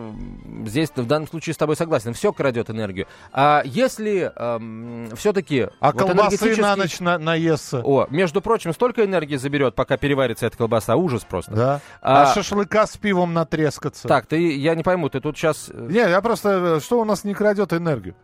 здесь 0.65 0.89
в 0.95 1.05
данном 1.05 1.27
случае 1.27 1.53
с 1.53 1.57
тобой 1.57 1.75
согласен. 1.75 2.13
Все 2.13 2.31
крадет 2.31 2.69
энергию. 2.69 3.07
А 3.33 3.61
если 3.65 4.31
эм, 4.35 5.09
все-таки... 5.15 5.67
А 5.79 5.91
вот 5.91 6.01
колбасы 6.01 6.35
энергетический... 6.35 6.61
на 6.61 6.75
ночь 6.75 6.99
на, 6.99 7.17
наестся? 7.17 7.81
О, 7.83 8.07
между 8.09 8.41
прочим, 8.41 8.73
столько 8.73 9.03
энергии 9.03 9.35
заберет, 9.35 9.75
пока 9.75 9.97
переварится 9.97 10.47
эта 10.47 10.57
колбаса. 10.57 10.95
Ужас 10.95 11.25
просто. 11.25 11.51
Да. 11.51 11.81
А, 12.01 12.23
а 12.23 12.33
шашлыка 12.33 12.87
с 12.87 12.95
пивом 12.95 13.33
натрескаться? 13.33 14.07
Так, 14.07 14.27
ты, 14.27 14.55
я 14.57 14.73
не 14.73 14.83
пойму, 14.83 15.09
ты 15.09 15.19
тут 15.19 15.37
сейчас... 15.37 15.69
Э, 15.69 15.87
не, 15.89 15.99
я 15.99 16.21
просто... 16.21 16.79
Что 16.79 17.01
у 17.01 17.05
нас 17.05 17.25
не 17.25 17.33
крадет 17.33 17.73
энергию? 17.73 18.15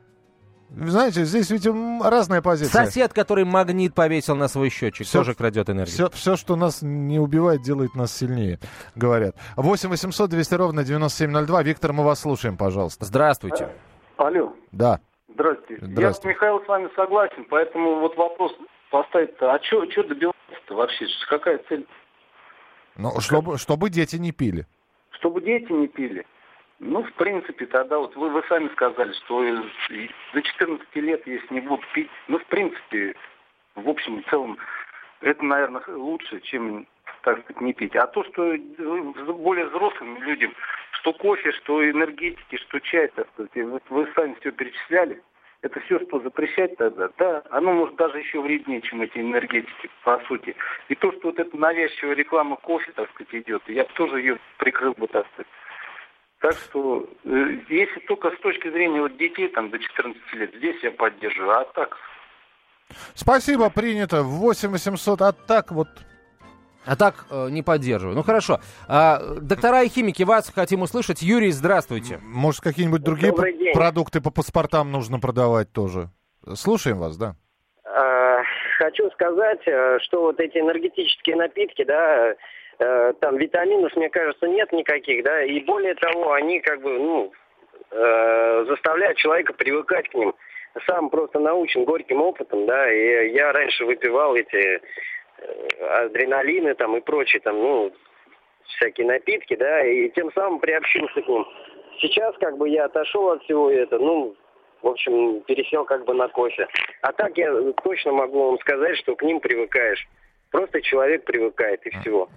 Знаете, 0.75 1.23
здесь 1.23 1.51
ведь 1.51 1.67
разная 1.67 2.41
позиция. 2.41 2.85
Сосед, 2.85 3.13
который 3.13 3.45
магнит 3.45 3.93
повесил 3.93 4.35
на 4.35 4.47
свой 4.47 4.69
счетчик, 4.69 5.05
все, 5.05 5.19
тоже 5.19 5.35
крадет 5.35 5.69
энергию. 5.69 5.93
Все, 5.93 6.09
все, 6.09 6.35
что 6.35 6.55
нас 6.55 6.81
не 6.81 7.19
убивает, 7.19 7.61
делает 7.61 7.93
нас 7.93 8.15
сильнее, 8.15 8.59
говорят. 8.95 9.35
8 9.55 9.89
800 9.89 10.29
200 10.31 10.53
ровно 10.55 10.83
9702. 10.83 11.63
Виктор, 11.63 11.93
мы 11.93 12.03
вас 12.03 12.21
слушаем, 12.21 12.57
пожалуйста. 12.57 13.05
Здравствуйте. 13.05 13.69
Алло. 14.17 14.53
Да. 14.71 14.99
Здравствуйте. 15.33 15.85
Здравствуйте. 15.85 16.29
Я, 16.29 16.33
Михаил, 16.33 16.63
с 16.63 16.67
вами 16.67 16.89
согласен, 16.95 17.45
поэтому 17.49 17.99
вот 17.99 18.17
вопрос 18.17 18.51
поставить-то, 18.89 19.53
а 19.53 19.59
что 19.63 19.85
добиваться-то 19.85 20.75
вообще? 20.75 21.05
Какая 21.29 21.59
цель? 21.69 21.87
Ну, 22.95 23.19
чтобы, 23.19 23.57
чтобы 23.57 23.89
дети 23.89 24.15
не 24.15 24.31
пили. 24.31 24.67
Чтобы 25.11 25.41
дети 25.41 25.71
не 25.71 25.87
пили. 25.87 26.25
Ну, 26.85 27.01
в 27.01 27.13
принципе, 27.13 27.65
тогда 27.65 27.97
вот 27.97 28.13
вы, 28.17 28.29
вы 28.29 28.43
сами 28.49 28.67
сказали, 28.69 29.13
что 29.13 29.41
до 30.33 30.41
14 30.41 30.95
лет, 30.95 31.25
если 31.25 31.53
не 31.53 31.61
будут 31.61 31.87
пить, 31.93 32.09
ну, 32.27 32.39
в 32.39 32.45
принципе, 32.47 33.15
в 33.75 33.87
общем 33.87 34.19
и 34.19 34.29
целом, 34.29 34.57
это, 35.21 35.45
наверное, 35.45 35.81
лучше, 35.87 36.41
чем, 36.41 36.85
так 37.21 37.41
сказать, 37.43 37.61
не 37.61 37.73
пить. 37.73 37.95
А 37.95 38.05
то, 38.07 38.25
что 38.25 38.57
более 39.33 39.67
взрослым 39.67 40.21
людям, 40.23 40.53
что 40.99 41.13
кофе, 41.13 41.53
что 41.53 41.89
энергетики, 41.89 42.57
что 42.57 42.81
чай, 42.81 43.07
так 43.15 43.29
сказать, 43.33 43.51
вот 43.55 43.83
вы 43.89 44.09
сами 44.13 44.35
все 44.41 44.51
перечисляли, 44.51 45.23
это 45.61 45.79
все, 45.79 46.01
что 46.01 46.19
запрещать 46.19 46.75
тогда, 46.75 47.09
да, 47.17 47.43
оно 47.49 47.71
может 47.71 47.95
даже 47.95 48.19
еще 48.19 48.41
вреднее, 48.41 48.81
чем 48.81 49.01
эти 49.01 49.19
энергетики, 49.19 49.89
по 50.03 50.19
сути. 50.27 50.53
И 50.89 50.95
то, 50.95 51.13
что 51.13 51.29
вот 51.29 51.39
эта 51.39 51.55
навязчивая 51.55 52.15
реклама 52.15 52.57
кофе, 52.57 52.91
так 52.91 53.09
сказать, 53.11 53.33
идет, 53.33 53.63
я 53.67 53.85
тоже 53.85 54.19
ее 54.19 54.37
прикрыл 54.57 54.91
бы, 54.95 55.07
так 55.07 55.25
сказать. 55.31 55.47
Так 56.43 56.57
что, 56.57 57.07
э, 57.23 57.29
если 57.69 58.01
только 58.01 58.29
с 58.29 58.39
точки 58.41 58.69
зрения 58.69 58.99
вот 58.99 59.15
детей 59.15 59.47
там 59.47 59.69
до 59.69 59.79
14 59.79 60.21
лет, 60.33 60.53
здесь 60.57 60.75
я 60.83 60.91
поддерживаю, 60.91 61.61
а 61.61 61.63
так... 61.73 61.95
Спасибо, 63.13 63.69
принято. 63.69 64.23
8 64.23 64.71
800, 64.71 65.21
а 65.21 65.31
так 65.31 65.71
вот... 65.71 65.87
А 66.85 66.97
так 66.97 67.27
э, 67.31 67.47
не 67.49 67.63
поддерживаю. 67.63 68.13
Ну 68.13 68.23
хорошо. 68.23 68.59
А, 68.89 69.21
доктора 69.39 69.83
и 69.83 69.87
химики, 69.87 70.23
вас 70.23 70.51
хотим 70.53 70.81
услышать. 70.81 71.21
Юрий, 71.21 71.51
здравствуйте. 71.51 72.19
Может, 72.21 72.59
какие-нибудь 72.59 73.03
другие 73.03 73.33
продукты 73.73 74.19
по 74.19 74.29
паспортам 74.29 74.91
нужно 74.91 75.21
продавать 75.21 75.71
тоже? 75.71 76.09
Слушаем 76.55 76.99
вас, 76.99 77.15
да. 77.15 77.37
А, 77.85 78.41
хочу 78.79 79.09
сказать, 79.11 79.65
э, 79.65 79.97
что 80.01 80.23
вот 80.23 80.41
эти 80.41 80.57
энергетические 80.57 81.37
напитки, 81.37 81.85
да, 81.85 82.35
э, 82.79 83.13
там 83.19 83.37
витаминов, 83.37 83.95
мне 83.95 84.09
кажется, 84.09 84.47
нет 84.47 84.71
никаких, 84.71 85.23
да, 85.23 85.43
и 85.43 85.59
более 85.61 85.95
того, 85.95 86.33
они 86.33 86.59
как 86.59 86.81
бы, 86.81 86.99
ну, 86.99 87.31
э, 87.91 88.65
заставляют 88.67 89.17
человека 89.17 89.53
привыкать 89.53 90.09
к 90.09 90.13
ним. 90.13 90.33
Сам 90.87 91.09
просто 91.09 91.39
научен 91.39 91.85
горьким 91.85 92.21
опытом, 92.21 92.65
да, 92.65 92.91
и 92.91 93.31
я 93.31 93.51
раньше 93.51 93.85
выпивал 93.85 94.35
эти 94.35 94.55
э, 94.57 95.85
адреналины 96.05 96.73
там 96.75 96.97
и 96.97 97.01
прочие 97.01 97.41
там, 97.41 97.57
ну, 97.57 97.93
всякие 98.77 99.07
напитки, 99.07 99.55
да, 99.55 99.85
и 99.85 100.09
тем 100.09 100.31
самым 100.33 100.59
приобщился 100.59 101.21
к 101.21 101.27
ним. 101.27 101.45
Сейчас 101.99 102.35
как 102.39 102.57
бы 102.57 102.69
я 102.69 102.85
отошел 102.85 103.29
от 103.29 103.43
всего 103.43 103.69
этого, 103.69 104.03
ну, 104.03 104.35
в 104.81 104.87
общем, 104.87 105.41
пересел 105.41 105.85
как 105.85 106.05
бы 106.05 106.13
на 106.13 106.27
кофе. 106.27 106.67
А 107.01 107.13
так 107.13 107.37
я 107.37 107.53
точно 107.83 108.11
могу 108.11 108.47
вам 108.47 108.59
сказать, 108.59 108.97
что 108.97 109.15
к 109.15 109.23
ним 109.23 109.39
привыкаешь. 109.39 110.07
Просто 110.53 110.83
человек 110.83 111.25
привыкает, 111.25 111.83
и 111.87 111.89
всего. 111.89 112.29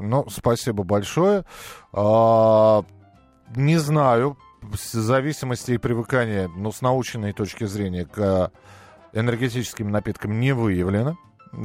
Ну, 0.00 0.28
спасибо 0.28 0.82
большое. 0.82 1.44
А, 1.92 2.82
не 3.54 3.76
знаю, 3.76 4.36
зависимости 4.72 5.70
и 5.70 5.78
привыкания, 5.78 6.48
ну, 6.48 6.72
с 6.72 6.82
научной 6.82 7.32
точки 7.32 7.62
зрения, 7.62 8.06
к 8.06 8.50
энергетическим 9.12 9.88
напиткам 9.88 10.40
не 10.40 10.50
выявлено, 10.52 11.16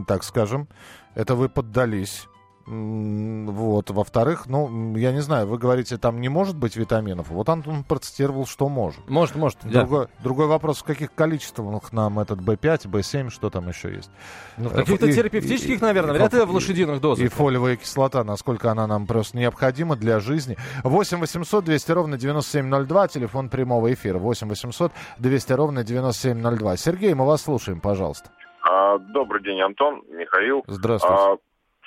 так 0.08 0.24
скажем. 0.24 0.67
Это 1.15 1.34
вы 1.34 1.50
поддались 1.50 2.27
вот. 2.69 3.89
Во-вторых, 3.89 4.45
ну, 4.45 4.95
я 4.95 5.11
не 5.11 5.21
знаю, 5.21 5.47
вы 5.47 5.57
говорите, 5.57 5.97
там 5.97 6.21
не 6.21 6.29
может 6.29 6.55
быть 6.55 6.75
витаминов. 6.75 7.29
Вот 7.29 7.49
Антон 7.49 7.83
процитировал, 7.83 8.45
что 8.45 8.69
может. 8.69 9.09
Может, 9.09 9.35
может. 9.35 9.57
Другой, 9.63 10.05
да. 10.05 10.11
другой 10.23 10.45
вопрос, 10.45 10.79
в 10.79 10.83
каких 10.83 11.13
количествах 11.13 11.91
нам 11.93 12.19
этот 12.19 12.39
B5, 12.39 12.88
B7, 12.88 13.29
что 13.31 13.49
там 13.49 13.67
еще 13.67 13.91
есть? 13.91 14.11
Ну, 14.57 14.69
в 14.69 14.73
каких-то 14.73 15.07
э, 15.07 15.13
терапевтических, 15.13 15.81
и, 15.81 15.83
наверное, 15.83 16.13
вряд 16.13 16.31
ли 16.33 16.41
в 16.41 16.51
лошадиных 16.51 17.01
дозах. 17.01 17.25
И 17.25 17.27
фолиевая 17.27 17.75
кислота, 17.75 18.23
насколько 18.23 18.69
она 18.69 18.85
нам 18.85 19.07
просто 19.07 19.38
необходима 19.38 19.95
для 19.95 20.19
жизни. 20.19 20.55
8 20.83 21.19
800 21.19 21.65
200 21.65 21.91
ровно 21.91 22.17
9702, 22.17 23.07
телефон 23.07 23.49
прямого 23.49 23.91
эфира. 23.91 24.19
8 24.19 24.47
800 24.47 24.91
200 25.17 25.53
ровно 25.53 25.83
9702. 25.83 26.77
Сергей, 26.77 27.15
мы 27.15 27.25
вас 27.25 27.41
слушаем, 27.41 27.81
пожалуйста. 27.81 28.29
А, 28.69 28.99
добрый 28.99 29.41
день, 29.41 29.59
Антон, 29.61 30.03
Михаил. 30.09 30.63
Здравствуйте. 30.67 31.39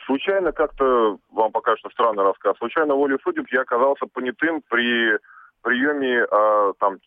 А, 0.02 0.06
Случайно 0.06 0.52
как-то, 0.52 1.18
вам 1.30 1.52
пока 1.52 1.76
что 1.76 1.90
странный 1.90 2.24
рассказ, 2.24 2.56
случайно 2.58 2.94
волю 2.94 3.18
судеб 3.22 3.46
я 3.50 3.62
оказался 3.62 4.06
понятым 4.06 4.62
при 4.68 5.18
приеме, 5.62 6.26
э, 6.30 6.72
там, 6.80 6.98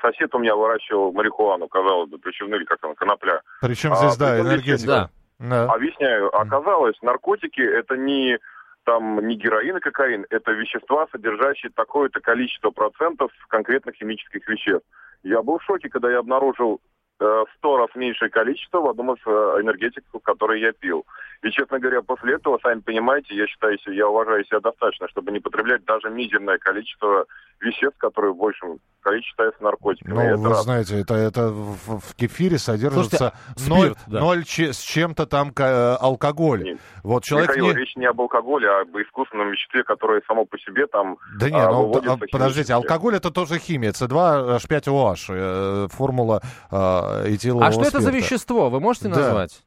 сосед 0.00 0.34
у 0.34 0.38
меня 0.38 0.54
выращивал 0.54 1.12
марихуану, 1.12 1.68
казалось 1.68 2.10
бы, 2.10 2.18
причем, 2.18 2.54
или 2.54 2.64
как 2.64 2.80
там, 2.80 2.94
конопля. 2.94 3.40
Причем 3.60 3.94
здесь, 3.96 4.16
а, 4.16 4.18
да, 4.18 4.40
энергетика. 4.40 5.10
Да. 5.38 5.64
Объясняю, 5.72 6.34
оказалось, 6.36 6.96
наркотики 7.02 7.60
это 7.60 7.96
не 7.96 8.38
там 8.84 9.26
не 9.26 9.36
героин 9.36 9.76
и 9.76 9.80
кокаин, 9.80 10.26
это 10.30 10.52
вещества, 10.52 11.06
содержащие 11.12 11.70
такое-то 11.74 12.20
количество 12.20 12.70
процентов 12.70 13.30
конкретных 13.48 13.94
химических 13.94 14.46
веществ. 14.48 14.86
Я 15.22 15.42
был 15.42 15.58
в 15.58 15.62
шоке, 15.64 15.88
когда 15.88 16.10
я 16.10 16.18
обнаружил 16.18 16.80
в 17.22 17.48
сто 17.58 17.76
раз 17.76 17.88
меньшее 17.94 18.30
количество 18.30 18.80
в 18.80 18.88
одном 18.88 19.14
из 19.14 19.20
э, 19.26 19.30
энергетиков, 19.60 20.22
которые 20.22 20.62
я 20.62 20.72
пил. 20.72 21.04
И, 21.42 21.50
честно 21.50 21.78
говоря, 21.78 22.02
после 22.02 22.34
этого, 22.34 22.58
сами 22.62 22.80
понимаете, 22.80 23.34
я 23.34 23.46
считаю, 23.46 23.76
я 23.86 24.08
уважаю 24.08 24.44
себя 24.44 24.60
достаточно, 24.60 25.08
чтобы 25.08 25.32
не 25.32 25.40
потреблять 25.40 25.84
даже 25.84 26.08
мизерное 26.08 26.58
количество 26.58 27.26
веществ, 27.60 27.98
которые 27.98 28.32
в 28.32 28.36
большем 28.36 28.78
количестве 29.00 29.30
считаются 29.30 29.62
наркотиками. 29.62 30.14
Ну, 30.14 30.42
вы 30.42 30.48
раз. 30.50 30.64
знаете, 30.64 31.00
это, 31.00 31.14
это 31.14 31.48
в, 31.48 31.98
в 31.98 32.14
кефире 32.14 32.58
содержится 32.58 33.32
Слушайте, 33.56 33.96
0, 34.08 34.12
да. 34.14 34.20
0 34.20 34.44
ч, 34.44 34.72
с 34.72 34.80
чем-то 34.80 35.26
там 35.26 35.52
э, 35.56 35.96
алкоголь. 36.00 36.62
Нет. 36.62 36.78
Вот 37.02 37.24
человек 37.24 37.50
Михаил, 37.50 37.66
не... 37.66 37.74
речь 37.74 37.96
не 37.96 38.06
об 38.06 38.20
алкоголе, 38.20 38.68
а 38.68 38.82
об 38.82 38.96
искусственном 38.96 39.50
веществе, 39.50 39.82
которое 39.82 40.22
само 40.26 40.44
по 40.44 40.58
себе 40.58 40.86
там 40.86 41.16
Да 41.38 41.50
нет, 41.50 41.66
а, 41.66 41.72
ну, 41.72 41.92
а, 41.92 42.18
подождите, 42.30 42.74
алкоголь 42.74 43.16
это 43.16 43.30
тоже 43.30 43.58
химия, 43.58 43.90
C2H5OH, 43.90 45.16
э, 45.28 45.88
формула 45.90 46.40
э, 46.70 47.11
этилового 47.26 47.66
А 47.66 47.72
что 47.72 47.82
спирта. 47.82 47.98
это 47.98 48.04
за 48.06 48.10
вещество, 48.10 48.70
вы 48.70 48.80
можете 48.80 49.08
назвать? 49.08 49.62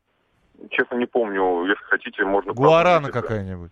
Да. 0.57 0.67
Честно 0.71 0.95
не 0.95 1.05
помню, 1.05 1.65
если 1.65 1.83
хотите, 1.83 2.23
можно... 2.23 2.53
Гуарана 2.53 3.11
какая-нибудь. 3.11 3.71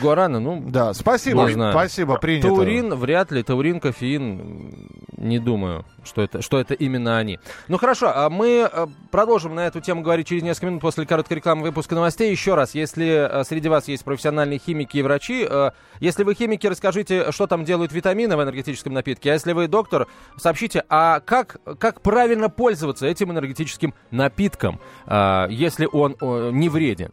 Гуарана, 0.00 0.40
ну... 0.40 0.62
Да, 0.66 0.92
спасибо, 0.92 1.50
знаю. 1.50 1.72
спасибо, 1.72 2.18
принято. 2.18 2.48
Таурин, 2.48 2.94
вряд 2.94 3.32
ли, 3.32 3.42
таурин, 3.42 3.80
кофеин, 3.80 4.74
не 5.16 5.38
думаю, 5.38 5.84
что 6.04 6.22
это, 6.22 6.42
что 6.42 6.58
это 6.58 6.74
именно 6.74 7.18
они. 7.18 7.38
Ну 7.68 7.78
хорошо, 7.78 8.12
а 8.14 8.30
мы 8.30 8.68
э, 8.70 8.86
продолжим 9.10 9.54
на 9.54 9.66
эту 9.66 9.80
тему 9.80 10.02
говорить 10.02 10.28
через 10.28 10.42
несколько 10.42 10.66
минут 10.66 10.80
после 10.80 11.06
короткой 11.06 11.38
рекламы 11.38 11.62
выпуска 11.62 11.94
новостей. 11.94 12.30
Еще 12.30 12.54
раз, 12.54 12.74
если 12.74 13.40
э, 13.40 13.44
среди 13.44 13.68
вас 13.68 13.88
есть 13.88 14.04
профессиональные 14.04 14.58
химики 14.58 14.98
и 14.98 15.02
врачи, 15.02 15.46
э, 15.48 15.70
если 16.00 16.22
вы 16.22 16.34
химики, 16.34 16.66
расскажите, 16.66 17.32
что 17.32 17.46
там 17.46 17.64
делают 17.64 17.92
витамины 17.92 18.36
в 18.36 18.42
энергетическом 18.42 18.92
напитке. 18.92 19.30
А 19.30 19.34
если 19.34 19.52
вы 19.52 19.68
доктор, 19.68 20.06
сообщите, 20.36 20.84
а 20.88 21.20
как, 21.20 21.56
как 21.78 22.00
правильно 22.00 22.48
пользоваться 22.48 23.06
этим 23.06 23.32
энергетическим 23.32 23.94
напитком, 24.10 24.80
если 25.06 25.88
он 25.90 26.16
не 26.56 26.68
вреден? 26.68 27.12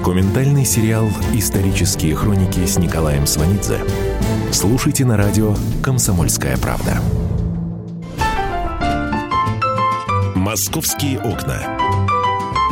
Документальный 0.00 0.64
сериал 0.64 1.08
«Исторические 1.34 2.16
хроники» 2.16 2.64
с 2.64 2.78
Николаем 2.78 3.26
Сванидзе. 3.26 3.80
Слушайте 4.50 5.04
на 5.04 5.18
радио 5.18 5.54
«Комсомольская 5.84 6.56
правда». 6.56 6.96
«Московские 10.34 11.20
окна». 11.20 11.76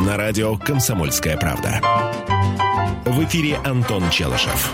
На 0.07 0.17
радио 0.17 0.57
«Комсомольская 0.57 1.37
правда». 1.37 1.79
В 3.05 3.23
эфире 3.25 3.57
Антон 3.63 4.09
Челышев. 4.09 4.73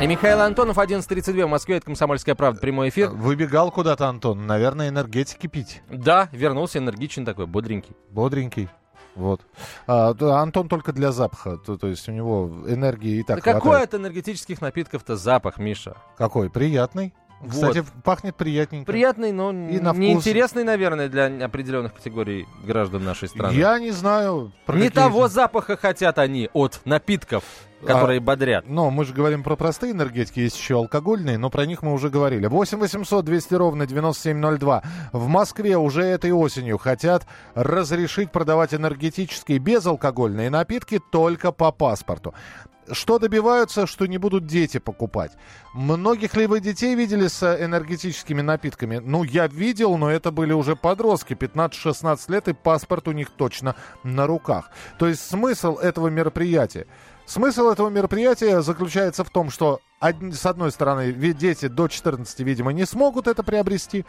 И 0.00 0.06
Михаил 0.06 0.40
Антонов, 0.40 0.78
11.32 0.78 1.44
в 1.44 1.48
Москве, 1.50 1.76
это 1.76 1.84
«Комсомольская 1.84 2.34
правда», 2.34 2.60
прямой 2.62 2.88
эфир. 2.88 3.10
Выбегал 3.10 3.70
куда-то, 3.70 4.08
Антон, 4.08 4.46
наверное, 4.46 4.88
энергетики 4.88 5.48
пить. 5.48 5.82
Да, 5.90 6.30
вернулся 6.32 6.78
энергичный 6.78 7.26
такой, 7.26 7.46
бодренький. 7.46 7.94
Бодренький. 8.08 8.70
Вот. 9.14 9.42
А, 9.86 10.14
Антон 10.40 10.68
только 10.68 10.92
для 10.92 11.12
запаха, 11.12 11.56
то, 11.56 11.76
то 11.76 11.86
есть 11.86 12.08
у 12.08 12.12
него 12.12 12.64
энергии 12.66 13.20
и 13.20 13.22
так 13.22 13.36
да 13.36 13.42
хватает. 13.42 13.62
какой 13.62 13.82
от 13.82 13.94
энергетических 13.94 14.60
напитков-то 14.60 15.16
запах, 15.16 15.58
Миша? 15.58 15.96
Какой? 16.16 16.48
Приятный. 16.50 17.14
Кстати, 17.48 17.78
вот. 17.78 17.88
пахнет 18.04 18.36
приятненько. 18.36 18.90
Приятный, 18.90 19.32
но 19.32 19.50
и 19.50 19.80
на 19.80 19.92
неинтересный, 19.92 20.64
наверное, 20.64 21.08
для 21.08 21.26
определенных 21.44 21.94
категорий 21.94 22.46
граждан 22.64 23.04
нашей 23.04 23.28
страны. 23.28 23.54
Я 23.54 23.78
не 23.78 23.90
знаю. 23.90 24.52
Не 24.68 24.90
того 24.90 25.28
запаха 25.28 25.76
хотят 25.76 26.18
они 26.18 26.48
от 26.52 26.80
напитков 26.84 27.44
которые 27.86 28.18
а, 28.18 28.20
бодрят. 28.20 28.68
Но 28.68 28.90
мы 28.90 29.04
же 29.04 29.12
говорим 29.12 29.42
про 29.42 29.56
простые 29.56 29.92
энергетики, 29.92 30.40
есть 30.40 30.56
еще 30.56 30.76
алкогольные, 30.76 31.38
но 31.38 31.50
про 31.50 31.66
них 31.66 31.82
мы 31.82 31.92
уже 31.92 32.10
говорили. 32.10 32.46
8 32.46 32.78
800 32.78 33.24
200 33.24 33.54
ровно 33.54 33.86
9702. 33.86 34.82
В 35.12 35.26
Москве 35.28 35.76
уже 35.76 36.02
этой 36.02 36.32
осенью 36.32 36.78
хотят 36.78 37.26
разрешить 37.54 38.30
продавать 38.30 38.74
энергетические 38.74 39.58
безалкогольные 39.58 40.50
напитки 40.50 41.00
только 41.10 41.52
по 41.52 41.72
паспорту 41.72 42.34
что 42.90 43.18
добиваются, 43.18 43.86
что 43.86 44.06
не 44.06 44.18
будут 44.18 44.46
дети 44.46 44.78
покупать. 44.78 45.32
Многих 45.74 46.34
ли 46.36 46.46
вы 46.46 46.60
детей 46.60 46.94
видели 46.94 47.28
с 47.28 47.42
энергетическими 47.42 48.40
напитками? 48.40 48.98
Ну, 48.98 49.24
я 49.24 49.46
видел, 49.46 49.96
но 49.96 50.10
это 50.10 50.30
были 50.30 50.52
уже 50.52 50.76
подростки, 50.76 51.34
15-16 51.34 52.32
лет, 52.32 52.48
и 52.48 52.52
паспорт 52.52 53.08
у 53.08 53.12
них 53.12 53.30
точно 53.30 53.76
на 54.02 54.26
руках. 54.26 54.70
То 54.98 55.06
есть 55.06 55.22
смысл 55.24 55.76
этого 55.76 56.08
мероприятия? 56.08 56.86
Смысл 57.24 57.68
этого 57.68 57.88
мероприятия 57.88 58.62
заключается 58.62 59.22
в 59.22 59.30
том, 59.30 59.50
что 59.50 59.80
с 60.00 60.46
одной 60.46 60.72
стороны, 60.72 61.12
дети 61.12 61.68
до 61.68 61.86
14, 61.86 62.40
видимо, 62.40 62.72
не 62.72 62.84
смогут 62.84 63.28
это 63.28 63.44
приобрести, 63.44 64.04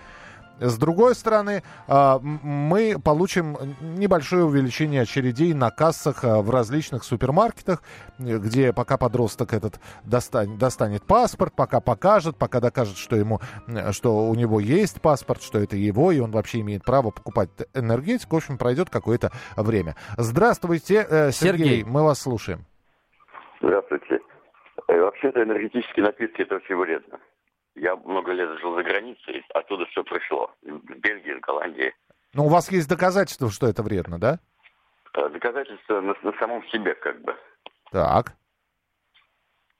с 0.60 0.77
другой 0.77 1.15
стороны, 1.15 1.63
а, 1.88 2.19
мы 2.19 2.95
получим 3.03 3.57
небольшое 3.81 4.45
увеличение 4.45 5.01
очередей 5.01 5.53
на 5.53 5.69
кассах 5.72 6.24
а, 6.24 6.41
в 6.41 6.50
различных 6.50 7.03
супермаркетах, 7.03 7.81
где 8.19 8.74
пока 8.74 8.98
подросток 8.98 9.53
этот 9.53 9.79
достанет, 10.03 10.57
достанет 10.57 11.03
паспорт, 11.03 11.53
пока 11.55 11.81
покажет, 11.81 12.38
пока 12.38 12.60
докажет, 12.60 12.98
что, 12.98 13.15
ему, 13.15 13.39
что 13.91 14.27
у 14.27 14.36
него 14.36 14.60
есть 14.60 15.01
паспорт, 15.01 15.41
что 15.41 15.60
это 15.60 15.75
его, 15.75 16.12
и 16.12 16.19
он 16.19 16.31
вообще 16.31 16.60
имеет 16.62 16.83
право 16.83 17.12
покупать 17.12 17.50
энергетику. 17.74 18.36
В 18.36 18.38
общем, 18.38 18.57
пройдет 18.57 18.89
какое-то 18.89 19.31
время. 19.55 19.95
Здравствуйте, 20.17 21.05
э, 21.10 21.31
Сергей, 21.31 21.65
Сергей. 21.65 21.83
мы 21.83 22.03
вас 22.03 22.22
слушаем. 22.22 22.65
Здравствуйте. 23.62 24.19
Э, 24.88 25.00
вообще-то 25.00 25.43
энергетические 25.43 26.05
напитки– 26.05 26.41
это 26.43 26.55
очень 26.55 26.75
вредно. 26.75 27.19
Я 27.75 27.96
много 27.96 28.32
лет 28.32 28.60
жил 28.60 28.75
за 28.75 28.84
границей, 28.84 29.44
оттуда 29.53 29.86
все 29.88 30.03
пришло. 30.03 30.51
В 30.62 30.96
Бельгии, 31.00 31.34
в 31.34 31.39
Голландии. 31.42 31.94
Но 32.34 32.46
у 32.46 32.50
вас 32.50 32.72
есть 32.72 32.89
доказательства, 32.89 33.50
что 33.50 33.68
это 33.68 33.84
вредно, 33.84 34.20
да? 34.20 34.39
Э, 35.15 35.30
доказательства 35.30 36.01
на, 36.01 36.15
на 36.22 36.34
самом 36.39 36.65
себе, 36.68 36.96
как 36.96 37.22
бы. 37.22 37.36
Так. 37.92 38.34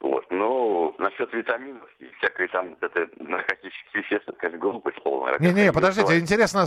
Вот, 0.04 0.26
ну, 0.30 0.94
насчет 0.98 1.32
витаминов 1.34 1.90
и 2.00 2.06
всякой 2.18 2.50
там 2.50 2.76
это 2.82 3.08
наркотических 3.20 3.96
веществ, 3.96 4.28
это, 4.28 4.38
конечно, 4.38 4.60
глупость 4.60 5.02
полная. 5.02 5.40
Не-не, 5.40 5.72
подождите, 5.72 6.20
интересно, 6.20 6.66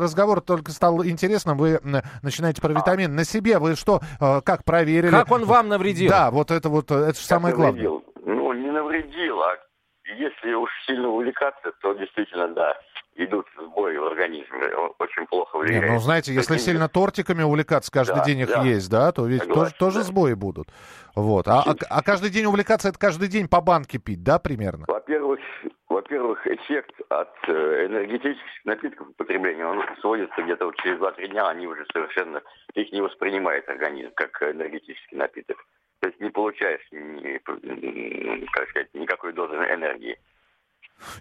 разговор 0.00 0.40
только 0.40 0.72
стал 0.72 1.04
интересным, 1.04 1.58
вы 1.58 1.78
начинаете 2.22 2.60
про 2.60 2.74
а. 2.74 2.80
витамин. 2.80 3.14
На 3.14 3.24
себе 3.24 3.60
вы 3.60 3.76
что, 3.76 4.00
э, 4.20 4.40
как 4.40 4.64
проверили? 4.64 5.12
Как 5.12 5.30
он 5.30 5.44
вам 5.44 5.68
навредил? 5.68 6.10
Да, 6.10 6.32
вот 6.32 6.50
это 6.50 6.68
вот, 6.68 6.90
это 6.90 7.14
же 7.14 7.24
самое 7.24 7.54
главное. 7.54 8.00
Ну, 8.24 8.52
не 8.52 8.72
навредил, 8.72 9.35
а 9.35 9.35
если 10.18 10.52
уж 10.54 10.70
сильно 10.86 11.08
увлекаться, 11.08 11.72
то 11.80 11.92
действительно, 11.94 12.48
да, 12.48 12.76
идут 13.16 13.46
сбои 13.56 13.96
в 13.96 14.04
организме, 14.04 14.58
очень 14.98 15.26
плохо 15.26 15.58
влияет. 15.58 15.84
Не, 15.84 15.92
ну, 15.92 15.98
знаете, 15.98 16.32
если 16.32 16.54
Таким... 16.54 16.64
сильно 16.64 16.88
тортиками 16.88 17.42
увлекаться, 17.42 17.90
каждый 17.90 18.16
да, 18.16 18.24
день 18.24 18.40
их 18.40 18.48
да. 18.48 18.62
есть, 18.62 18.90
да, 18.90 19.12
то 19.12 19.26
ведь 19.26 19.40
Согласен, 19.40 19.62
тоже, 19.62 19.74
тоже 19.78 19.98
да. 19.98 20.04
сбои 20.04 20.34
будут. 20.34 20.68
Вот. 21.14 21.48
А, 21.48 21.62
а, 21.66 21.74
а 21.88 22.02
каждый 22.02 22.30
день 22.30 22.44
увлекаться, 22.44 22.88
это 22.88 22.98
каждый 22.98 23.28
день 23.28 23.48
по 23.48 23.60
банке 23.60 23.98
пить, 23.98 24.22
да, 24.22 24.38
примерно? 24.38 24.84
Во-первых, 24.86 25.40
во-первых, 25.88 26.46
эффект 26.46 26.94
от 27.08 27.34
э, 27.48 27.86
энергетических 27.86 28.64
напитков 28.64 29.08
употребления, 29.08 29.66
он 29.66 29.82
сводится 30.00 30.42
где-то 30.42 30.66
вот 30.66 30.76
через 30.76 30.98
2-3 30.98 31.28
дня, 31.28 31.48
они 31.48 31.66
уже 31.66 31.86
совершенно, 31.92 32.42
их 32.74 32.92
не 32.92 33.00
воспринимает 33.00 33.68
организм 33.68 34.10
как 34.14 34.42
энергетический 34.42 35.16
напиток. 35.16 35.56
То 36.06 36.10
есть 36.10 36.20
не 36.20 36.30
получаешь, 36.30 36.86
ни, 36.92 37.38
как 38.52 38.68
сказать, 38.68 38.94
никакой 38.94 39.32
дозы 39.32 39.54
энергии. 39.54 40.16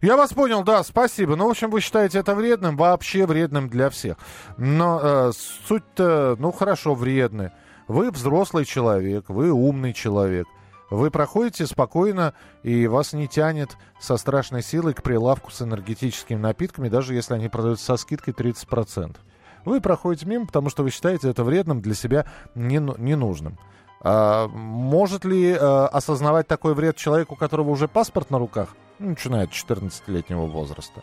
Я 0.03 0.15
вас 0.15 0.31
понял, 0.31 0.63
да, 0.63 0.83
спасибо. 0.83 1.35
Ну, 1.35 1.47
в 1.47 1.49
общем, 1.49 1.71
вы 1.71 1.81
считаете 1.81 2.19
это 2.19 2.35
вредным, 2.35 2.77
вообще 2.77 3.25
вредным 3.25 3.67
для 3.67 3.89
всех. 3.89 4.17
Но 4.59 4.99
э, 5.01 5.31
суть-то, 5.33 6.35
ну, 6.37 6.51
хорошо, 6.51 6.93
вредны. 6.93 7.51
Вы 7.87 8.11
взрослый 8.11 8.65
человек, 8.65 9.27
вы 9.29 9.51
умный 9.51 9.93
человек. 9.93 10.45
Вы 10.91 11.09
проходите 11.09 11.65
спокойно, 11.65 12.35
и 12.61 12.85
вас 12.85 13.13
не 13.13 13.27
тянет 13.27 13.77
со 13.99 14.17
страшной 14.17 14.61
силой 14.61 14.93
к 14.93 15.01
прилавку 15.01 15.49
с 15.49 15.63
энергетическими 15.63 16.37
напитками, 16.37 16.89
даже 16.89 17.15
если 17.15 17.33
они 17.33 17.49
продаются 17.49 17.85
со 17.85 17.97
скидкой 17.97 18.35
30%. 18.35 19.17
Вы 19.65 19.81
проходите 19.81 20.27
мимо, 20.27 20.45
потому 20.45 20.69
что 20.69 20.83
вы 20.83 20.91
считаете 20.91 21.31
это 21.31 21.43
вредным, 21.43 21.81
для 21.81 21.95
себя 21.95 22.27
ненужным. 22.53 23.53
Не 23.53 23.65
может 24.05 25.25
ли 25.25 25.57
а, 25.59 25.87
осознавать 25.87 26.47
такой 26.47 26.75
вред 26.75 26.95
человеку, 26.95 27.33
у 27.33 27.37
которого 27.37 27.71
уже 27.71 27.87
паспорт 27.87 28.29
на 28.29 28.37
руках, 28.37 28.75
ну, 28.99 29.09
начиная 29.09 29.45
от 29.45 29.49
14-летнего 29.49 30.45
возраста? 30.45 31.01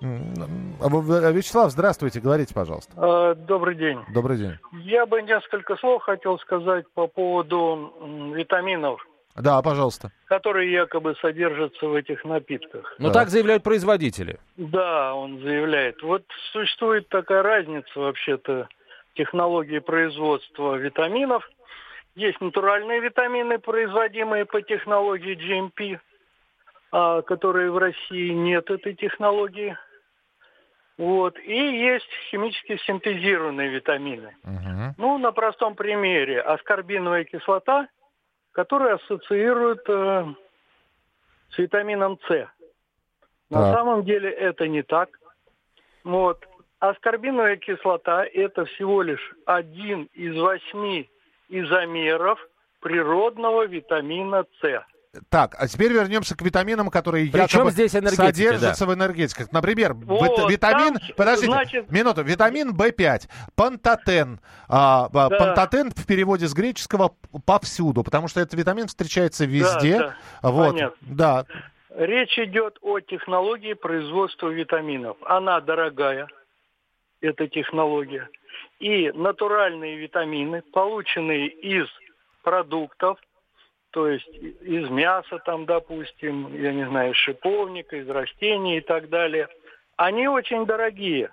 Вячеслав, 0.00 1.70
здравствуйте, 1.70 2.20
говорите, 2.20 2.52
пожалуйста. 2.52 2.92
А, 2.96 3.34
добрый 3.36 3.76
день. 3.76 4.00
Добрый 4.12 4.36
день. 4.36 4.58
Я 4.72 5.06
бы 5.06 5.22
несколько 5.22 5.76
слов 5.76 6.02
хотел 6.02 6.40
сказать 6.40 6.86
по 6.92 7.06
поводу 7.06 7.92
витаминов. 8.34 9.06
Да, 9.36 9.62
пожалуйста. 9.62 10.10
Которые 10.26 10.72
якобы 10.72 11.14
содержатся 11.22 11.86
в 11.86 11.94
этих 11.94 12.24
напитках. 12.24 12.96
Ну, 12.98 13.08
да. 13.08 13.14
так 13.14 13.28
заявляют 13.28 13.62
производители. 13.62 14.40
Да, 14.56 15.14
он 15.14 15.38
заявляет. 15.38 16.02
Вот 16.02 16.24
существует 16.52 17.08
такая 17.08 17.44
разница 17.44 17.88
вообще-то 17.94 18.68
технологии 19.14 19.78
производства 19.78 20.74
витаминов– 20.74 21.48
есть 22.14 22.40
натуральные 22.40 23.00
витамины, 23.00 23.58
производимые 23.58 24.44
по 24.44 24.62
технологии 24.62 25.36
GMP, 25.36 25.98
а, 26.92 27.22
которые 27.22 27.70
в 27.70 27.78
России 27.78 28.30
нет 28.30 28.70
этой 28.70 28.94
технологии. 28.94 29.76
Вот. 30.98 31.38
И 31.38 31.54
есть 31.54 32.08
химически 32.30 32.76
синтезированные 32.86 33.70
витамины. 33.70 34.36
Uh-huh. 34.44 34.92
Ну, 34.98 35.18
на 35.18 35.32
простом 35.32 35.74
примере. 35.74 36.42
Аскорбиновая 36.42 37.24
кислота, 37.24 37.88
которая 38.52 38.96
ассоциирует 38.96 39.80
э, 39.88 40.26
с 41.52 41.58
витамином 41.58 42.18
С. 42.28 42.48
На 43.48 43.72
самом 43.72 44.04
деле 44.04 44.30
это 44.30 44.68
не 44.68 44.82
так. 44.82 45.08
Вот. 46.04 46.46
Аскорбиновая 46.80 47.56
кислота– 47.56 48.24
это 48.32 48.64
всего 48.66 49.02
лишь 49.02 49.34
один 49.46 50.04
из 50.12 50.36
восьми 50.36 51.08
изомеров 51.50 52.38
природного 52.80 53.66
витамина 53.66 54.44
С. 54.62 54.84
Так, 55.28 55.56
а 55.58 55.66
теперь 55.66 55.92
вернемся 55.92 56.36
к 56.36 56.42
витаминам, 56.42 56.88
которые 56.88 57.28
Причем 57.30 57.40
якобы 57.42 57.70
здесь 57.72 57.90
содержатся 57.90 58.86
да. 58.86 58.92
в 58.92 58.94
энергетиках. 58.94 59.50
Например, 59.50 59.92
вот, 59.94 60.48
витамин, 60.48 60.94
там, 60.94 61.08
подождите, 61.16 61.50
значит... 61.50 61.90
минуту, 61.90 62.22
витамин 62.22 62.70
В5, 62.76 63.28
пантотен. 63.56 64.38
А, 64.68 65.06
а, 65.12 65.28
да. 65.28 65.36
Пантотен 65.36 65.90
в 65.90 66.06
переводе 66.06 66.46
с 66.46 66.54
греческого 66.54 67.16
повсюду, 67.44 68.04
потому 68.04 68.28
что 68.28 68.40
этот 68.40 68.54
витамин 68.54 68.86
встречается 68.86 69.46
везде. 69.46 69.98
Да, 69.98 70.14
да. 70.42 70.50
Вот, 70.50 70.74
Понятно. 70.74 70.96
да. 71.00 71.46
Речь 71.96 72.38
идет 72.38 72.78
о 72.80 73.00
технологии 73.00 73.72
производства 73.72 74.48
витаминов. 74.48 75.16
Она 75.26 75.60
дорогая, 75.60 76.28
эта 77.20 77.48
технология. 77.48 78.28
И 78.80 79.12
натуральные 79.12 79.96
витамины, 79.96 80.62
полученные 80.72 81.48
из 81.48 81.86
продуктов, 82.42 83.18
то 83.90 84.08
есть 84.08 84.28
из 84.28 84.88
мяса 84.88 85.38
там, 85.44 85.66
допустим, 85.66 86.54
я 86.60 86.72
не 86.72 86.86
знаю, 86.86 87.12
из 87.12 87.16
шиповника, 87.18 87.96
из 87.96 88.08
растений 88.08 88.78
и 88.78 88.80
так 88.80 89.10
далее, 89.10 89.48
они 89.96 90.28
очень 90.28 90.64
дорогие. 90.64 91.30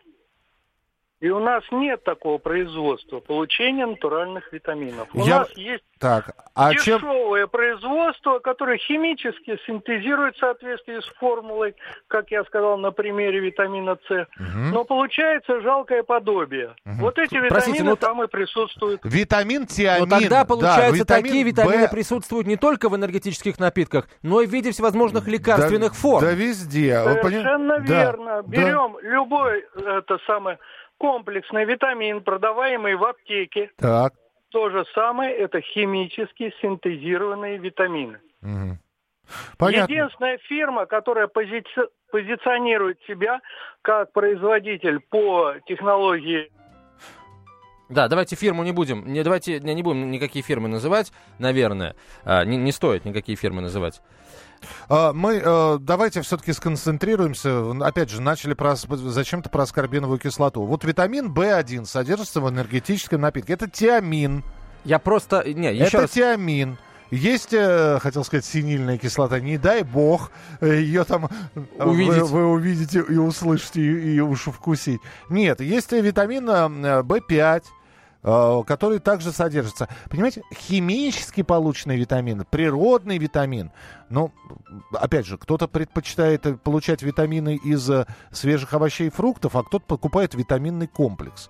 И 1.19 1.29
у 1.29 1.39
нас 1.39 1.63
нет 1.71 2.03
такого 2.03 2.37
производства 2.37 3.19
получения 3.19 3.87
натуральных 3.87 4.53
витаминов. 4.53 5.07
У 5.15 5.25
Я... 5.25 5.39
нас 5.39 5.51
есть 5.57 5.83
так, 5.99 6.35
а 6.53 6.73
дешевое 6.73 7.43
чем... 7.43 7.49
производство, 7.49 8.37
которое 8.37 8.77
химически 8.77 9.57
синтезирует 9.65 10.35
в 10.35 10.39
соответствии 10.39 10.99
с 10.99 11.05
формулой, 11.17 11.73
как 12.07 12.29
я 12.29 12.43
сказал 12.43 12.77
на 12.77 12.91
примере 12.91 13.39
витамина 13.39 13.97
С. 14.07 14.11
Угу. 14.11 14.73
Но 14.73 14.83
получается 14.83 15.59
жалкое 15.61 16.03
подобие. 16.03 16.75
Угу. 16.85 16.95
Вот 16.99 17.17
эти 17.17 17.33
витамины 17.33 17.49
Простите, 17.49 17.83
ну, 17.83 17.95
там 17.95 18.21
и 18.21 18.27
присутствуют. 18.27 19.01
Витамин 19.03 19.65
тиамин. 19.65 20.07
Но 20.07 20.19
тогда, 20.19 20.45
получается, 20.45 21.03
да, 21.03 21.15
такие 21.15 21.43
витамины 21.43 21.87
B... 21.87 21.89
присутствуют 21.89 22.45
не 22.45 22.57
только 22.57 22.89
в 22.89 22.95
энергетических 22.95 23.57
напитках, 23.57 24.07
но 24.21 24.41
и 24.41 24.45
в 24.45 24.51
виде 24.51 24.71
всевозможных 24.71 25.27
лекарственных 25.27 25.93
да, 25.93 25.97
форм. 25.97 26.25
Да 26.25 26.31
везде. 26.33 27.01
Совершенно 27.01 27.79
верно. 27.79 28.43
Да, 28.43 28.47
Берем 28.47 28.97
да. 29.01 29.09
любой 29.09 29.65
это 29.75 30.19
самое 30.27 30.59
комплексный 30.97 31.65
витамин, 31.65 32.21
продаваемый 32.21 32.95
в 32.95 33.03
аптеке. 33.03 33.71
Так. 33.77 34.13
То 34.49 34.69
же 34.69 34.85
самое, 34.93 35.35
это 35.35 35.61
химически 35.61 36.53
синтезированные 36.61 37.57
витамины. 37.57 38.19
Угу. 38.41 38.77
Понятно. 39.57 39.93
Единственная 39.93 40.37
фирма, 40.37 40.85
которая 40.85 41.27
пози... 41.27 41.63
позиционирует 42.11 42.99
себя 43.07 43.41
как 43.81 44.13
производитель 44.13 44.99
по 44.99 45.55
технологии 45.65 46.51
да, 47.89 48.07
давайте 48.09 48.35
фирму 48.35 48.63
не 48.63 48.71
будем, 48.71 49.11
не, 49.11 49.23
давайте 49.23 49.59
не, 49.59 49.73
не 49.73 49.81
будем 49.81 50.11
никакие 50.11 50.43
фирмы 50.43 50.67
называть, 50.67 51.13
наверное. 51.39 51.95
А, 52.25 52.43
не, 52.43 52.57
не 52.57 52.71
стоит 52.71 53.05
никакие 53.05 53.37
фирмы 53.37 53.61
называть. 53.61 54.01
А, 54.89 55.13
мы 55.13 55.41
э, 55.43 55.77
давайте 55.79 56.21
все-таки 56.21 56.51
сконцентрируемся. 56.51 57.71
Опять 57.81 58.09
же, 58.09 58.21
начали 58.21 58.53
про, 58.53 58.75
зачем-то 58.75 59.49
про 59.49 59.63
аскорбиновую 59.63 60.19
кислоту. 60.19 60.63
Вот 60.63 60.83
витамин 60.83 61.31
В1 61.31 61.85
содержится 61.85 62.41
в 62.41 62.49
энергетическом 62.49 63.21
напитке. 63.21 63.53
Это 63.53 63.69
тиамин. 63.69 64.43
Я 64.83 64.99
просто... 64.99 65.43
Не, 65.45 65.73
еще 65.73 65.85
Это 65.85 66.01
раз... 66.01 66.11
тиамин. 66.11 66.77
Есть, 67.09 67.53
э, 67.53 67.99
хотел 68.01 68.25
сказать, 68.25 68.43
синильная 68.43 68.97
кислота. 68.97 69.39
Не 69.39 69.57
дай 69.57 69.83
бог 69.83 70.31
ее 70.59 71.05
там 71.05 71.29
Увидеть. 71.79 72.23
Вы, 72.23 72.25
вы 72.25 72.47
увидите 72.47 72.99
и 73.07 73.15
услышите, 73.15 73.81
и, 73.81 74.15
и 74.15 74.19
уж 74.19 74.41
вкусить. 74.41 74.99
Нет, 75.29 75.61
есть 75.61 75.93
витамин 75.93 76.49
В5, 76.49 77.63
Э, 77.63 77.76
который 78.27 78.99
также 78.99 79.31
содержится. 79.31 79.87
Понимаете, 80.09 80.43
химически 80.53 81.43
полученный 81.43 81.97
витамин, 81.97 82.45
природный 82.49 83.17
витамин. 83.17 83.71
Ну, 84.09 84.33
опять 84.91 85.25
же, 85.25 85.37
кто-то 85.37 85.67
предпочитает 85.67 86.61
получать 86.61 87.03
витамины 87.03 87.55
из 87.55 87.89
э, 87.89 88.05
свежих 88.31 88.73
овощей 88.73 89.07
и 89.07 89.11
фруктов, 89.11 89.55
а 89.55 89.63
кто-то 89.63 89.85
покупает 89.85 90.33
витаминный 90.33 90.87
комплекс. 90.87 91.49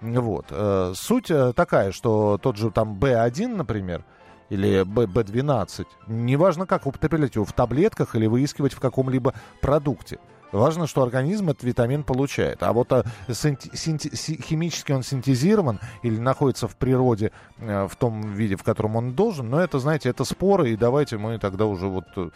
Вот. 0.00 0.46
Э, 0.50 0.92
суть 0.94 1.30
такая, 1.56 1.92
что 1.92 2.38
тот 2.38 2.56
же 2.56 2.70
там 2.70 2.98
B1, 2.98 3.56
например, 3.56 4.04
или 4.50 4.82
B12, 4.82 5.86
неважно 6.06 6.66
как 6.66 6.86
употреблять 6.86 7.36
его 7.36 7.46
в 7.46 7.52
таблетках 7.54 8.14
или 8.14 8.26
выискивать 8.26 8.74
в 8.74 8.80
каком-либо 8.80 9.32
продукте– 9.62 10.18
Важно, 10.52 10.86
что 10.86 11.02
организм 11.02 11.50
этот 11.50 11.62
витамин 11.62 12.02
получает. 12.02 12.62
А 12.62 12.72
вот 12.72 12.92
а, 12.92 13.04
синти- 13.28 13.70
синти- 13.74 14.42
химически 14.42 14.92
он 14.92 15.02
синтезирован 15.02 15.78
или 16.02 16.18
находится 16.18 16.66
в 16.66 16.76
природе 16.76 17.32
э, 17.58 17.86
в 17.88 17.96
том 17.96 18.32
виде, 18.34 18.56
в 18.56 18.62
котором 18.62 18.96
он 18.96 19.12
должен, 19.12 19.48
но 19.48 19.60
это, 19.60 19.78
знаете, 19.78 20.08
это 20.08 20.24
споры, 20.24 20.70
и 20.70 20.76
давайте 20.76 21.18
мы 21.18 21.38
тогда 21.38 21.66
уже 21.66 21.86
вот 21.86 22.06
э, 22.16 22.30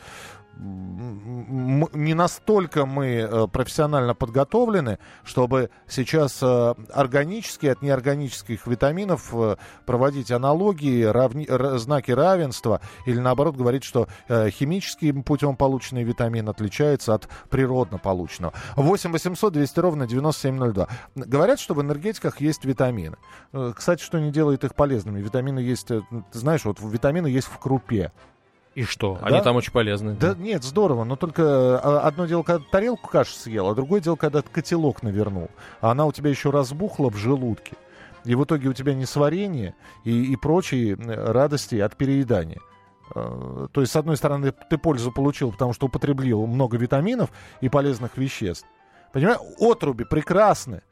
не 0.59 2.15
настолько 2.15 2.87
мы 2.87 3.07
э, 3.07 3.47
профессионально 3.49 4.15
подготовлены, 4.15 4.99
чтобы 5.25 5.71
сейчас 5.89 6.39
э, 6.43 6.75
органические 6.93 7.73
от 7.73 7.83
неорганических 7.83 8.67
витаминов 8.67 9.35
э, 9.35 9.57
проводить 9.87 10.31
аналогии, 10.31 11.03
равни, 11.03 11.47
знаки 11.79 12.11
равенства 12.11 12.81
или 13.07 13.19
наоборот 13.19 13.57
говорить, 13.57 13.85
что 13.85 14.09
химическим 14.29 15.23
путем 15.23 15.57
полученный 15.57 16.05
витамин 16.05 16.49
отличается 16.49 17.15
от 17.15 17.29
природно 17.51 17.99
полученного. 17.99 18.55
8 18.77 19.13
800 19.13 19.53
200 19.53 19.81
ровно 19.81 20.07
9702. 20.07 20.89
Говорят, 21.15 21.61
что 21.61 21.75
в 21.75 21.83
энергетиках 21.83 22.41
есть 22.41 22.65
витамины. 22.65 23.17
Кстати, 23.75 24.03
что 24.03 24.19
не 24.19 24.31
делает 24.31 24.65
их 24.65 24.75
полезными? 24.75 25.21
Витамины 25.21 25.59
есть, 25.59 25.89
знаешь, 26.33 26.65
вот 26.65 26.81
витамины 26.81 27.27
есть 27.27 27.49
в 27.49 27.59
крупе. 27.59 28.13
И 28.75 28.83
что? 28.83 29.19
Да? 29.21 29.27
Они 29.27 29.41
там 29.41 29.57
очень 29.57 29.73
полезны. 29.73 30.15
Да, 30.15 30.35
да 30.35 30.43
нет, 30.43 30.65
здорово. 30.65 31.05
Но 31.05 31.17
только 31.17 31.43
а, 31.79 32.01
одно 32.01 32.27
дело, 32.27 32.43
когда 32.43 32.65
тарелку 32.71 33.09
каши 33.09 33.37
съел, 33.37 33.69
а 33.69 33.75
другое 33.75 34.01
дело, 34.01 34.17
когда 34.17 34.43
котелок 34.43 35.03
навернул. 35.03 35.49
А 35.81 35.93
она 35.93 36.07
у 36.07 36.13
тебя 36.13 36.31
еще 36.31 36.51
разбухла 36.51 37.11
в 37.11 37.17
желудке. 37.17 37.77
И 38.25 38.35
в 38.35 38.45
итоге 38.45 38.69
у 38.69 38.73
тебя 38.73 38.95
несварение 38.95 39.75
и, 40.03 40.33
и 40.33 40.37
прочие 40.37 40.97
радости 40.97 41.77
от 41.77 41.97
переедания. 41.97 42.61
А, 43.15 43.69
то 43.71 43.81
есть, 43.81 43.93
с 43.93 43.97
одной 43.97 44.17
стороны, 44.17 44.53
ты 44.53 44.77
пользу 44.77 45.13
получил, 45.13 45.53
потому 45.53 45.73
что 45.73 45.87
употребил 45.87 46.47
много 46.47 46.77
витаминов 46.77 47.31
и 47.61 47.69
полезных 47.69 48.17
веществ. 48.17 48.67
Понимаешь, 49.13 49.41
отруби 49.61 50.05
прекрасны. 50.05 50.83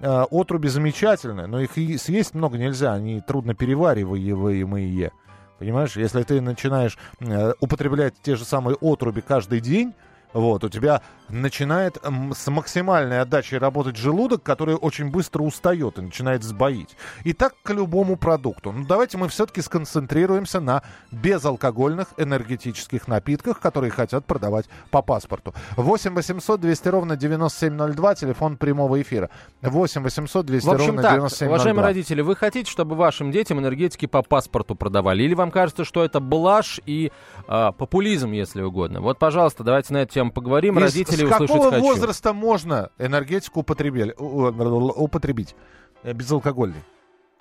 А, 0.00 0.26
отруби 0.30 0.68
замечательные, 0.68 1.46
но 1.46 1.60
их 1.60 1.72
съесть 1.72 2.34
много 2.34 2.58
нельзя, 2.58 2.94
они 2.94 3.20
трудно 3.20 3.54
перевариваемые. 3.54 5.12
Понимаешь, 5.58 5.96
если 5.96 6.22
ты 6.22 6.40
начинаешь 6.40 6.96
э, 7.20 7.52
употреблять 7.60 8.14
те 8.22 8.36
же 8.36 8.44
самые 8.44 8.76
отруби 8.80 9.20
каждый 9.20 9.60
день, 9.60 9.94
вот, 10.32 10.62
у 10.62 10.68
тебя 10.68 11.02
начинает 11.30 11.98
с 12.32 12.50
максимальной 12.50 13.20
отдачей 13.20 13.58
работать 13.58 13.96
желудок, 13.96 14.42
который 14.42 14.74
очень 14.74 15.10
быстро 15.10 15.42
устает 15.42 15.98
и 15.98 16.02
начинает 16.02 16.42
сбоить. 16.42 16.96
И 17.24 17.32
так 17.32 17.54
к 17.62 17.70
любому 17.70 18.16
продукту. 18.16 18.72
Ну, 18.72 18.84
давайте 18.86 19.18
мы 19.18 19.28
все-таки 19.28 19.60
сконцентрируемся 19.60 20.60
на 20.60 20.82
безалкогольных 21.10 22.08
энергетических 22.16 23.08
напитках, 23.08 23.60
которые 23.60 23.90
хотят 23.90 24.24
продавать 24.24 24.66
по 24.90 25.02
паспорту. 25.02 25.54
8 25.76 26.14
800 26.14 26.60
200 26.60 26.88
ровно 26.88 27.16
9702, 27.16 28.14
телефон 28.14 28.56
прямого 28.56 29.00
эфира. 29.00 29.30
8 29.62 30.02
800 30.02 30.46
200 30.46 30.66
В 30.66 30.70
общем, 30.70 30.86
ровно 30.86 31.02
так, 31.02 31.12
9702. 31.12 31.48
Уважаемые 31.48 31.84
родители, 31.84 32.22
вы 32.22 32.36
хотите, 32.36 32.70
чтобы 32.70 32.94
вашим 32.94 33.30
детям 33.30 33.58
энергетики 33.58 34.06
по 34.06 34.22
паспорту 34.22 34.74
продавали? 34.74 35.22
Или 35.22 35.34
вам 35.34 35.50
кажется, 35.50 35.84
что 35.84 36.04
это 36.04 36.20
блажь 36.20 36.80
и 36.86 37.12
э, 37.48 37.72
популизм, 37.76 38.32
если 38.32 38.62
угодно? 38.62 39.00
Вот, 39.00 39.18
пожалуйста, 39.18 39.64
давайте 39.64 39.92
на 39.92 39.98
эту 39.98 40.14
тему 40.14 40.32
поговорим. 40.32 40.78
Из, 40.78 40.82
Родители 40.82 41.17
с 41.26 41.30
какого 41.30 41.70
хочу. 41.70 41.82
возраста 41.82 42.32
можно 42.32 42.90
энергетику 42.98 43.60
употребить? 43.60 44.14
употребить? 44.18 45.54
Э, 46.02 46.12
Безалкогольный. 46.12 46.82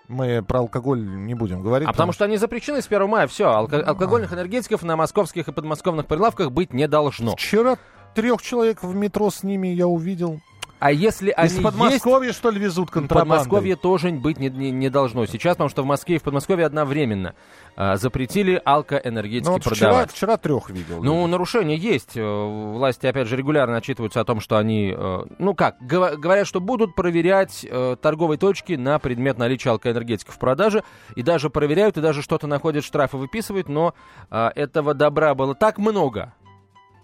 Мы 0.07 0.41
про 0.41 0.59
алкоголь 0.59 1.05
не 1.05 1.33
будем 1.33 1.61
говорить. 1.61 1.87
А 1.87 1.91
потому 1.91 2.13
что 2.13 2.25
они 2.25 2.37
запрещены 2.37 2.81
с 2.81 2.87
1 2.87 3.07
мая. 3.09 3.27
Все, 3.27 3.45
алко- 3.45 3.81
алкогольных 3.81 4.31
энергетиков 4.33 4.83
на 4.83 4.95
московских 4.95 5.47
и 5.49 5.51
подмосковных 5.51 6.05
прилавках 6.07 6.51
быть 6.51 6.73
не 6.73 6.87
должно. 6.87 7.35
Вчера 7.35 7.77
трех 8.15 8.41
человек 8.41 8.83
в 8.83 8.95
метро 8.95 9.29
с 9.29 9.43
ними 9.43 9.67
я 9.67 9.87
увидел. 9.87 10.39
А 10.79 10.91
если 10.91 11.31
они 11.31 11.49
Из 11.49 11.61
Подмосковья, 11.61 12.27
есть, 12.27 12.37
что 12.37 12.51
ли, 12.51 12.59
везут 12.59 12.91
контрабандой? 12.91 13.37
Подмосковье 13.37 13.75
тоже 13.75 14.11
быть 14.11 14.37
не, 14.37 14.49
не, 14.49 14.71
не 14.71 14.89
должно. 14.89 15.25
Сейчас, 15.25 15.55
потому 15.55 15.69
что 15.69 15.81
в 15.81 15.85
Москве 15.85 16.17
и 16.17 16.19
в 16.19 16.23
Подмосковье 16.23 16.65
одновременно 16.65 17.33
а, 17.75 17.95
запретили 17.97 18.61
алкоэнергетики 18.63 19.45
ну, 19.45 19.53
вот 19.53 19.63
продавать. 19.63 20.11
Вчера, 20.11 20.35
вчера 20.35 20.37
трех 20.37 20.69
видел. 20.69 21.03
Ну, 21.03 21.21
люди. 21.21 21.31
нарушения 21.31 21.75
есть. 21.75 22.15
Э, 22.15 22.73
власти, 22.73 23.07
опять 23.07 23.27
же, 23.27 23.35
регулярно 23.35 23.77
отчитываются 23.77 24.19
о 24.19 24.25
том, 24.25 24.39
что 24.39 24.57
они, 24.57 24.93
э, 24.95 25.19
ну 25.39 25.55
как, 25.55 25.77
говорят, 25.81 26.47
что 26.47 26.59
будут 26.59 26.95
проверять 26.95 27.65
э, 27.69 27.95
торговые 28.01 28.37
точки 28.37 28.73
на 28.73 28.99
предмет 28.99 29.37
наличия 29.37 29.71
алкоэнергетиков 29.71 30.35
в 30.35 30.39
продаже. 30.39 30.83
И 31.15 31.23
даже 31.23 31.49
проверяют, 31.49 31.97
и 31.97 32.01
даже 32.01 32.21
что-то 32.21 32.45
находят, 32.45 32.83
штрафы 32.83 33.17
выписывают. 33.17 33.69
Но 33.69 33.93
этого 34.29 34.93
добра 34.93 35.35
было 35.35 35.55
так 35.55 35.77
много, 35.77 36.33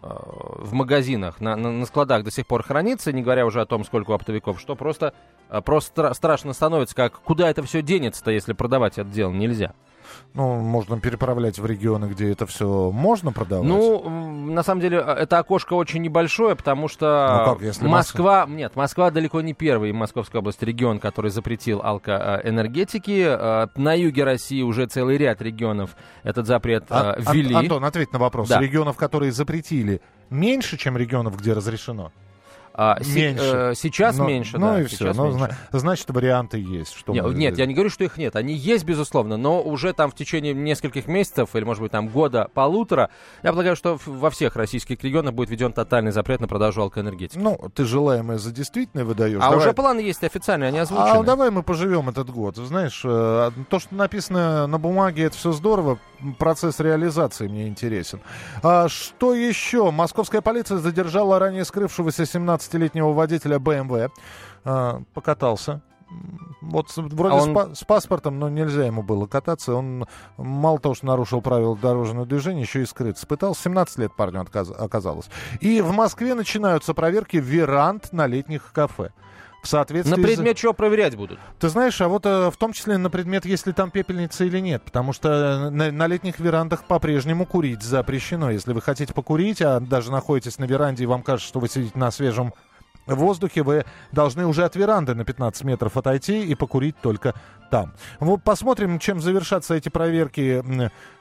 в 0.04 0.74
магазинах, 0.74 1.40
на, 1.40 1.56
на, 1.56 1.72
на 1.72 1.86
складах 1.86 2.24
до 2.24 2.32
сих 2.32 2.46
пор 2.46 2.64
хранится, 2.64 3.12
не 3.12 3.22
говоря 3.22 3.46
уже 3.46 3.62
о 3.62 3.66
том, 3.66 3.86
сколько 3.86 4.12
у 4.12 4.14
оптовиков, 4.14 4.60
что 4.60 4.76
просто, 4.76 5.14
просто 5.62 6.14
страшно 6.14 6.54
становится, 6.54 6.96
как 6.96 7.20
куда 7.22 7.50
это 7.50 7.64
все 7.64 7.82
денется-то, 7.82 8.32
если 8.32 8.54
продавать 8.54 8.98
это 8.98 9.10
дело 9.10 9.32
нельзя. 9.32 9.74
Ну, 10.34 10.56
можно 10.60 11.00
переправлять 11.00 11.60
в 11.60 11.66
регионы, 11.66 12.06
где 12.06 12.32
это 12.32 12.46
все 12.48 12.92
можно 12.92 13.32
продавать. 13.32 13.68
Ну, 13.68 14.10
на 14.10 14.64
самом 14.64 14.82
деле, 14.82 15.00
а, 15.00 15.16
это 15.16 15.38
окошко 15.38 15.74
очень 15.74 16.02
небольшое, 16.02 16.56
потому 16.56 16.88
что 16.88 17.46
ну, 17.46 17.54
как, 17.54 17.64
если 17.64 17.88
Москва... 17.88 18.40
Москва... 18.40 18.56
Нет, 18.56 18.76
Москва 18.76 19.12
далеко 19.12 19.42
не 19.42 19.54
первый 19.54 19.92
Московская 19.92 20.40
область 20.40 20.64
регион, 20.64 21.00
который 21.00 21.30
запретил 21.30 21.82
алкоэнергетики. 21.84 23.26
А, 23.28 23.70
на 23.76 23.94
юге 23.94 24.24
России 24.24 24.64
уже 24.64 24.88
целый 24.88 25.18
ряд 25.18 25.42
регионов 25.42 25.96
этот 26.24 26.48
запрет 26.48 26.86
а, 26.90 27.16
ввели. 27.20 27.54
Антон, 27.54 27.86
ответь 27.86 28.12
на 28.12 28.20
вопрос. 28.20 28.50
Да. 28.50 28.60
Регионов, 28.60 28.98
которые 28.98 29.32
запретили, 29.32 30.02
меньше, 30.30 30.78
чем 30.78 30.98
регионов, 30.98 31.38
где 31.38 31.54
разрешено? 31.54 32.12
А, 32.76 32.98
меньше. 33.06 33.44
Э, 33.44 33.74
сейчас 33.76 34.18
но, 34.18 34.26
меньше, 34.26 34.58
ну 34.58 34.68
да. 34.68 34.82
и 34.82 34.86
все. 34.86 35.14
Ну, 35.14 35.32
меньше. 35.38 35.56
значит, 35.72 36.10
варианты 36.10 36.58
есть. 36.58 36.94
Что 36.94 37.14
нет, 37.14 37.26
нет, 37.36 37.58
я 37.60 37.68
не 37.68 37.76
говорю, 37.76 37.92
что 37.92 38.04
их 38.04 38.18
нет. 38.18 38.36
Они 38.36 38.56
есть, 38.56 38.84
безусловно, 38.84 39.38
но 39.38 39.62
уже 39.62 39.94
там 39.94 40.10
в 40.10 40.16
течение 40.16 40.56
нескольких 40.56 41.08
месяцев 41.08 41.56
или, 41.56 41.64
может 41.64 41.84
быть, 41.84 41.92
там 41.92 42.08
года 42.08 42.50
полутора, 42.54 43.12
я 43.44 43.52
полагаю, 43.52 43.76
что 43.76 44.00
во 44.06 44.32
всех 44.32 44.56
российских 44.56 45.04
регионах 45.04 45.36
будет 45.36 45.50
введен 45.50 45.72
тотальный 45.72 46.12
запрет 46.12 46.42
на 46.42 46.48
продажу 46.48 46.82
алкоэнергетики. 46.82 47.38
Ну, 47.38 47.60
ты 47.76 47.86
желаемое 47.86 48.40
за 48.40 48.52
действительное 48.52 49.06
выдаешь. 49.06 49.38
А 49.38 49.52
давай. 49.52 49.58
уже 49.60 49.74
планы 49.74 50.00
есть 50.00 50.24
официальные, 50.24 50.70
они 50.70 50.80
озвучены. 50.80 51.10
А 51.10 51.24
давай 51.24 51.52
мы 51.52 51.62
поживем 51.62 52.10
этот 52.10 52.32
год. 52.32 52.56
Знаешь, 52.56 53.02
э, 53.06 53.52
то, 53.70 53.80
что 53.80 53.94
написано 53.94 54.66
на 54.66 54.80
бумаге, 54.80 55.26
это 55.26 55.38
все 55.38 55.52
здорово. 55.52 56.00
Процесс 56.40 56.80
реализации 56.80 57.48
мне 57.48 57.68
интересен. 57.68 58.22
А 58.64 58.88
что 58.88 59.34
еще? 59.34 59.92
Московская 59.92 60.42
полиция 60.42 60.78
задержала 60.78 61.38
ранее 61.38 61.66
скрывшегося 61.66 62.26
17-летнего 62.70 63.14
водителя 63.14 63.58
BMW. 63.58 64.10
А, 64.66 65.02
покатался 65.14 65.82
вот 66.62 66.88
вроде 66.96 67.36
а 67.36 67.38
он... 67.38 67.50
с, 67.50 67.54
па- 67.54 67.76
с 67.76 67.84
паспортом, 67.84 68.40
но 68.40 68.50
нельзя 68.50 68.86
ему 68.86 69.04
было 69.04 69.28
кататься. 69.28 69.76
Он 69.76 70.06
мало 70.38 70.80
того, 70.80 70.96
что 70.96 71.06
нарушил 71.06 71.42
правила 71.42 71.76
дорожного 71.76 72.26
движения, 72.26 72.62
еще 72.62 72.82
и 72.82 72.86
скрыться 72.86 73.28
пытался. 73.28 73.64
17 73.64 73.98
лет 74.00 74.16
парню 74.16 74.42
отказ- 74.42 74.74
оказалось. 74.74 75.30
И 75.60 75.82
в 75.82 75.92
Москве 75.92 76.34
начинаются 76.34 76.94
проверки 76.94 77.38
веранд 77.38 78.14
на 78.14 78.28
летних 78.28 78.72
кафе. 78.72 79.12
В 79.64 79.68
соответствии 79.70 80.14
на 80.14 80.22
предмет 80.22 80.58
чего 80.58 80.74
проверять 80.74 81.16
будут? 81.16 81.40
Ты 81.58 81.70
знаешь, 81.70 82.00
а 82.02 82.10
вот 82.10 82.26
э, 82.26 82.52
в 82.52 82.58
том 82.58 82.74
числе 82.74 82.98
на 82.98 83.10
предмет, 83.10 83.46
есть 83.46 83.66
ли 83.66 83.72
там 83.72 83.92
пепельница 83.92 84.44
или 84.44 84.60
нет. 84.60 84.84
Потому 84.84 85.14
что 85.14 85.30
э, 85.30 85.70
на, 85.70 85.90
на 85.90 86.08
летних 86.08 86.40
верандах 86.40 86.84
по-прежнему 86.84 87.46
курить 87.46 87.82
запрещено. 87.82 88.52
Если 88.52 88.74
вы 88.74 88.82
хотите 88.82 89.14
покурить, 89.14 89.62
а 89.62 89.80
даже 89.80 90.12
находитесь 90.12 90.60
на 90.60 90.66
веранде 90.66 91.04
и 91.04 91.08
вам 91.08 91.24
кажется, 91.24 91.48
что 91.48 91.62
вы 91.62 91.70
сидите 91.70 91.98
на 91.98 92.12
свежем 92.12 92.54
в 93.06 93.16
воздухе, 93.16 93.64
вы 93.64 93.86
должны 94.12 94.46
уже 94.46 94.64
от 94.64 94.76
веранды 94.76 95.16
на 95.16 95.26
15 95.26 95.64
метров 95.64 95.98
отойти 95.98 96.44
и 96.44 96.56
покурить 96.56 96.96
только 97.02 97.34
там. 97.70 97.94
Вот 98.20 98.44
посмотрим, 98.44 99.00
чем 99.00 99.20
завершатся 99.20 99.74
эти 99.74 99.90
проверки 99.90 100.64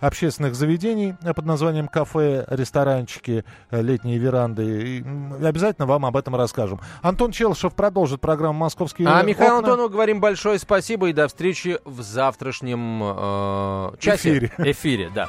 общественных 0.01 0.55
заведений 0.55 1.15
под 1.35 1.47
названием 1.47 1.89
кафе, 1.89 2.45
ресторанчики, 2.49 3.45
э, 3.71 3.81
летние 3.81 4.19
веранды. 4.19 4.99
И 4.99 5.05
обязательно 5.43 5.87
вам 5.87 6.05
об 6.05 6.17
этом 6.17 6.37
расскажем. 6.37 6.81
Антон 7.01 7.33
Челшев 7.33 7.75
продолжит 7.75 8.21
программу 8.21 8.59
«Московские 8.59 9.09
А 9.09 9.23
Михаилу 9.23 9.59
Антонову 9.59 9.89
говорим 9.89 10.21
большое 10.21 10.59
спасибо 10.59 11.09
и 11.09 11.13
до 11.15 11.27
встречи 11.27 11.79
в 11.87 12.03
завтрашнем 12.03 13.01
э, 13.03 13.97
часе. 13.99 14.31
Эфире. 14.39 14.53
Эфире, 14.59 15.11
да. 15.15 15.29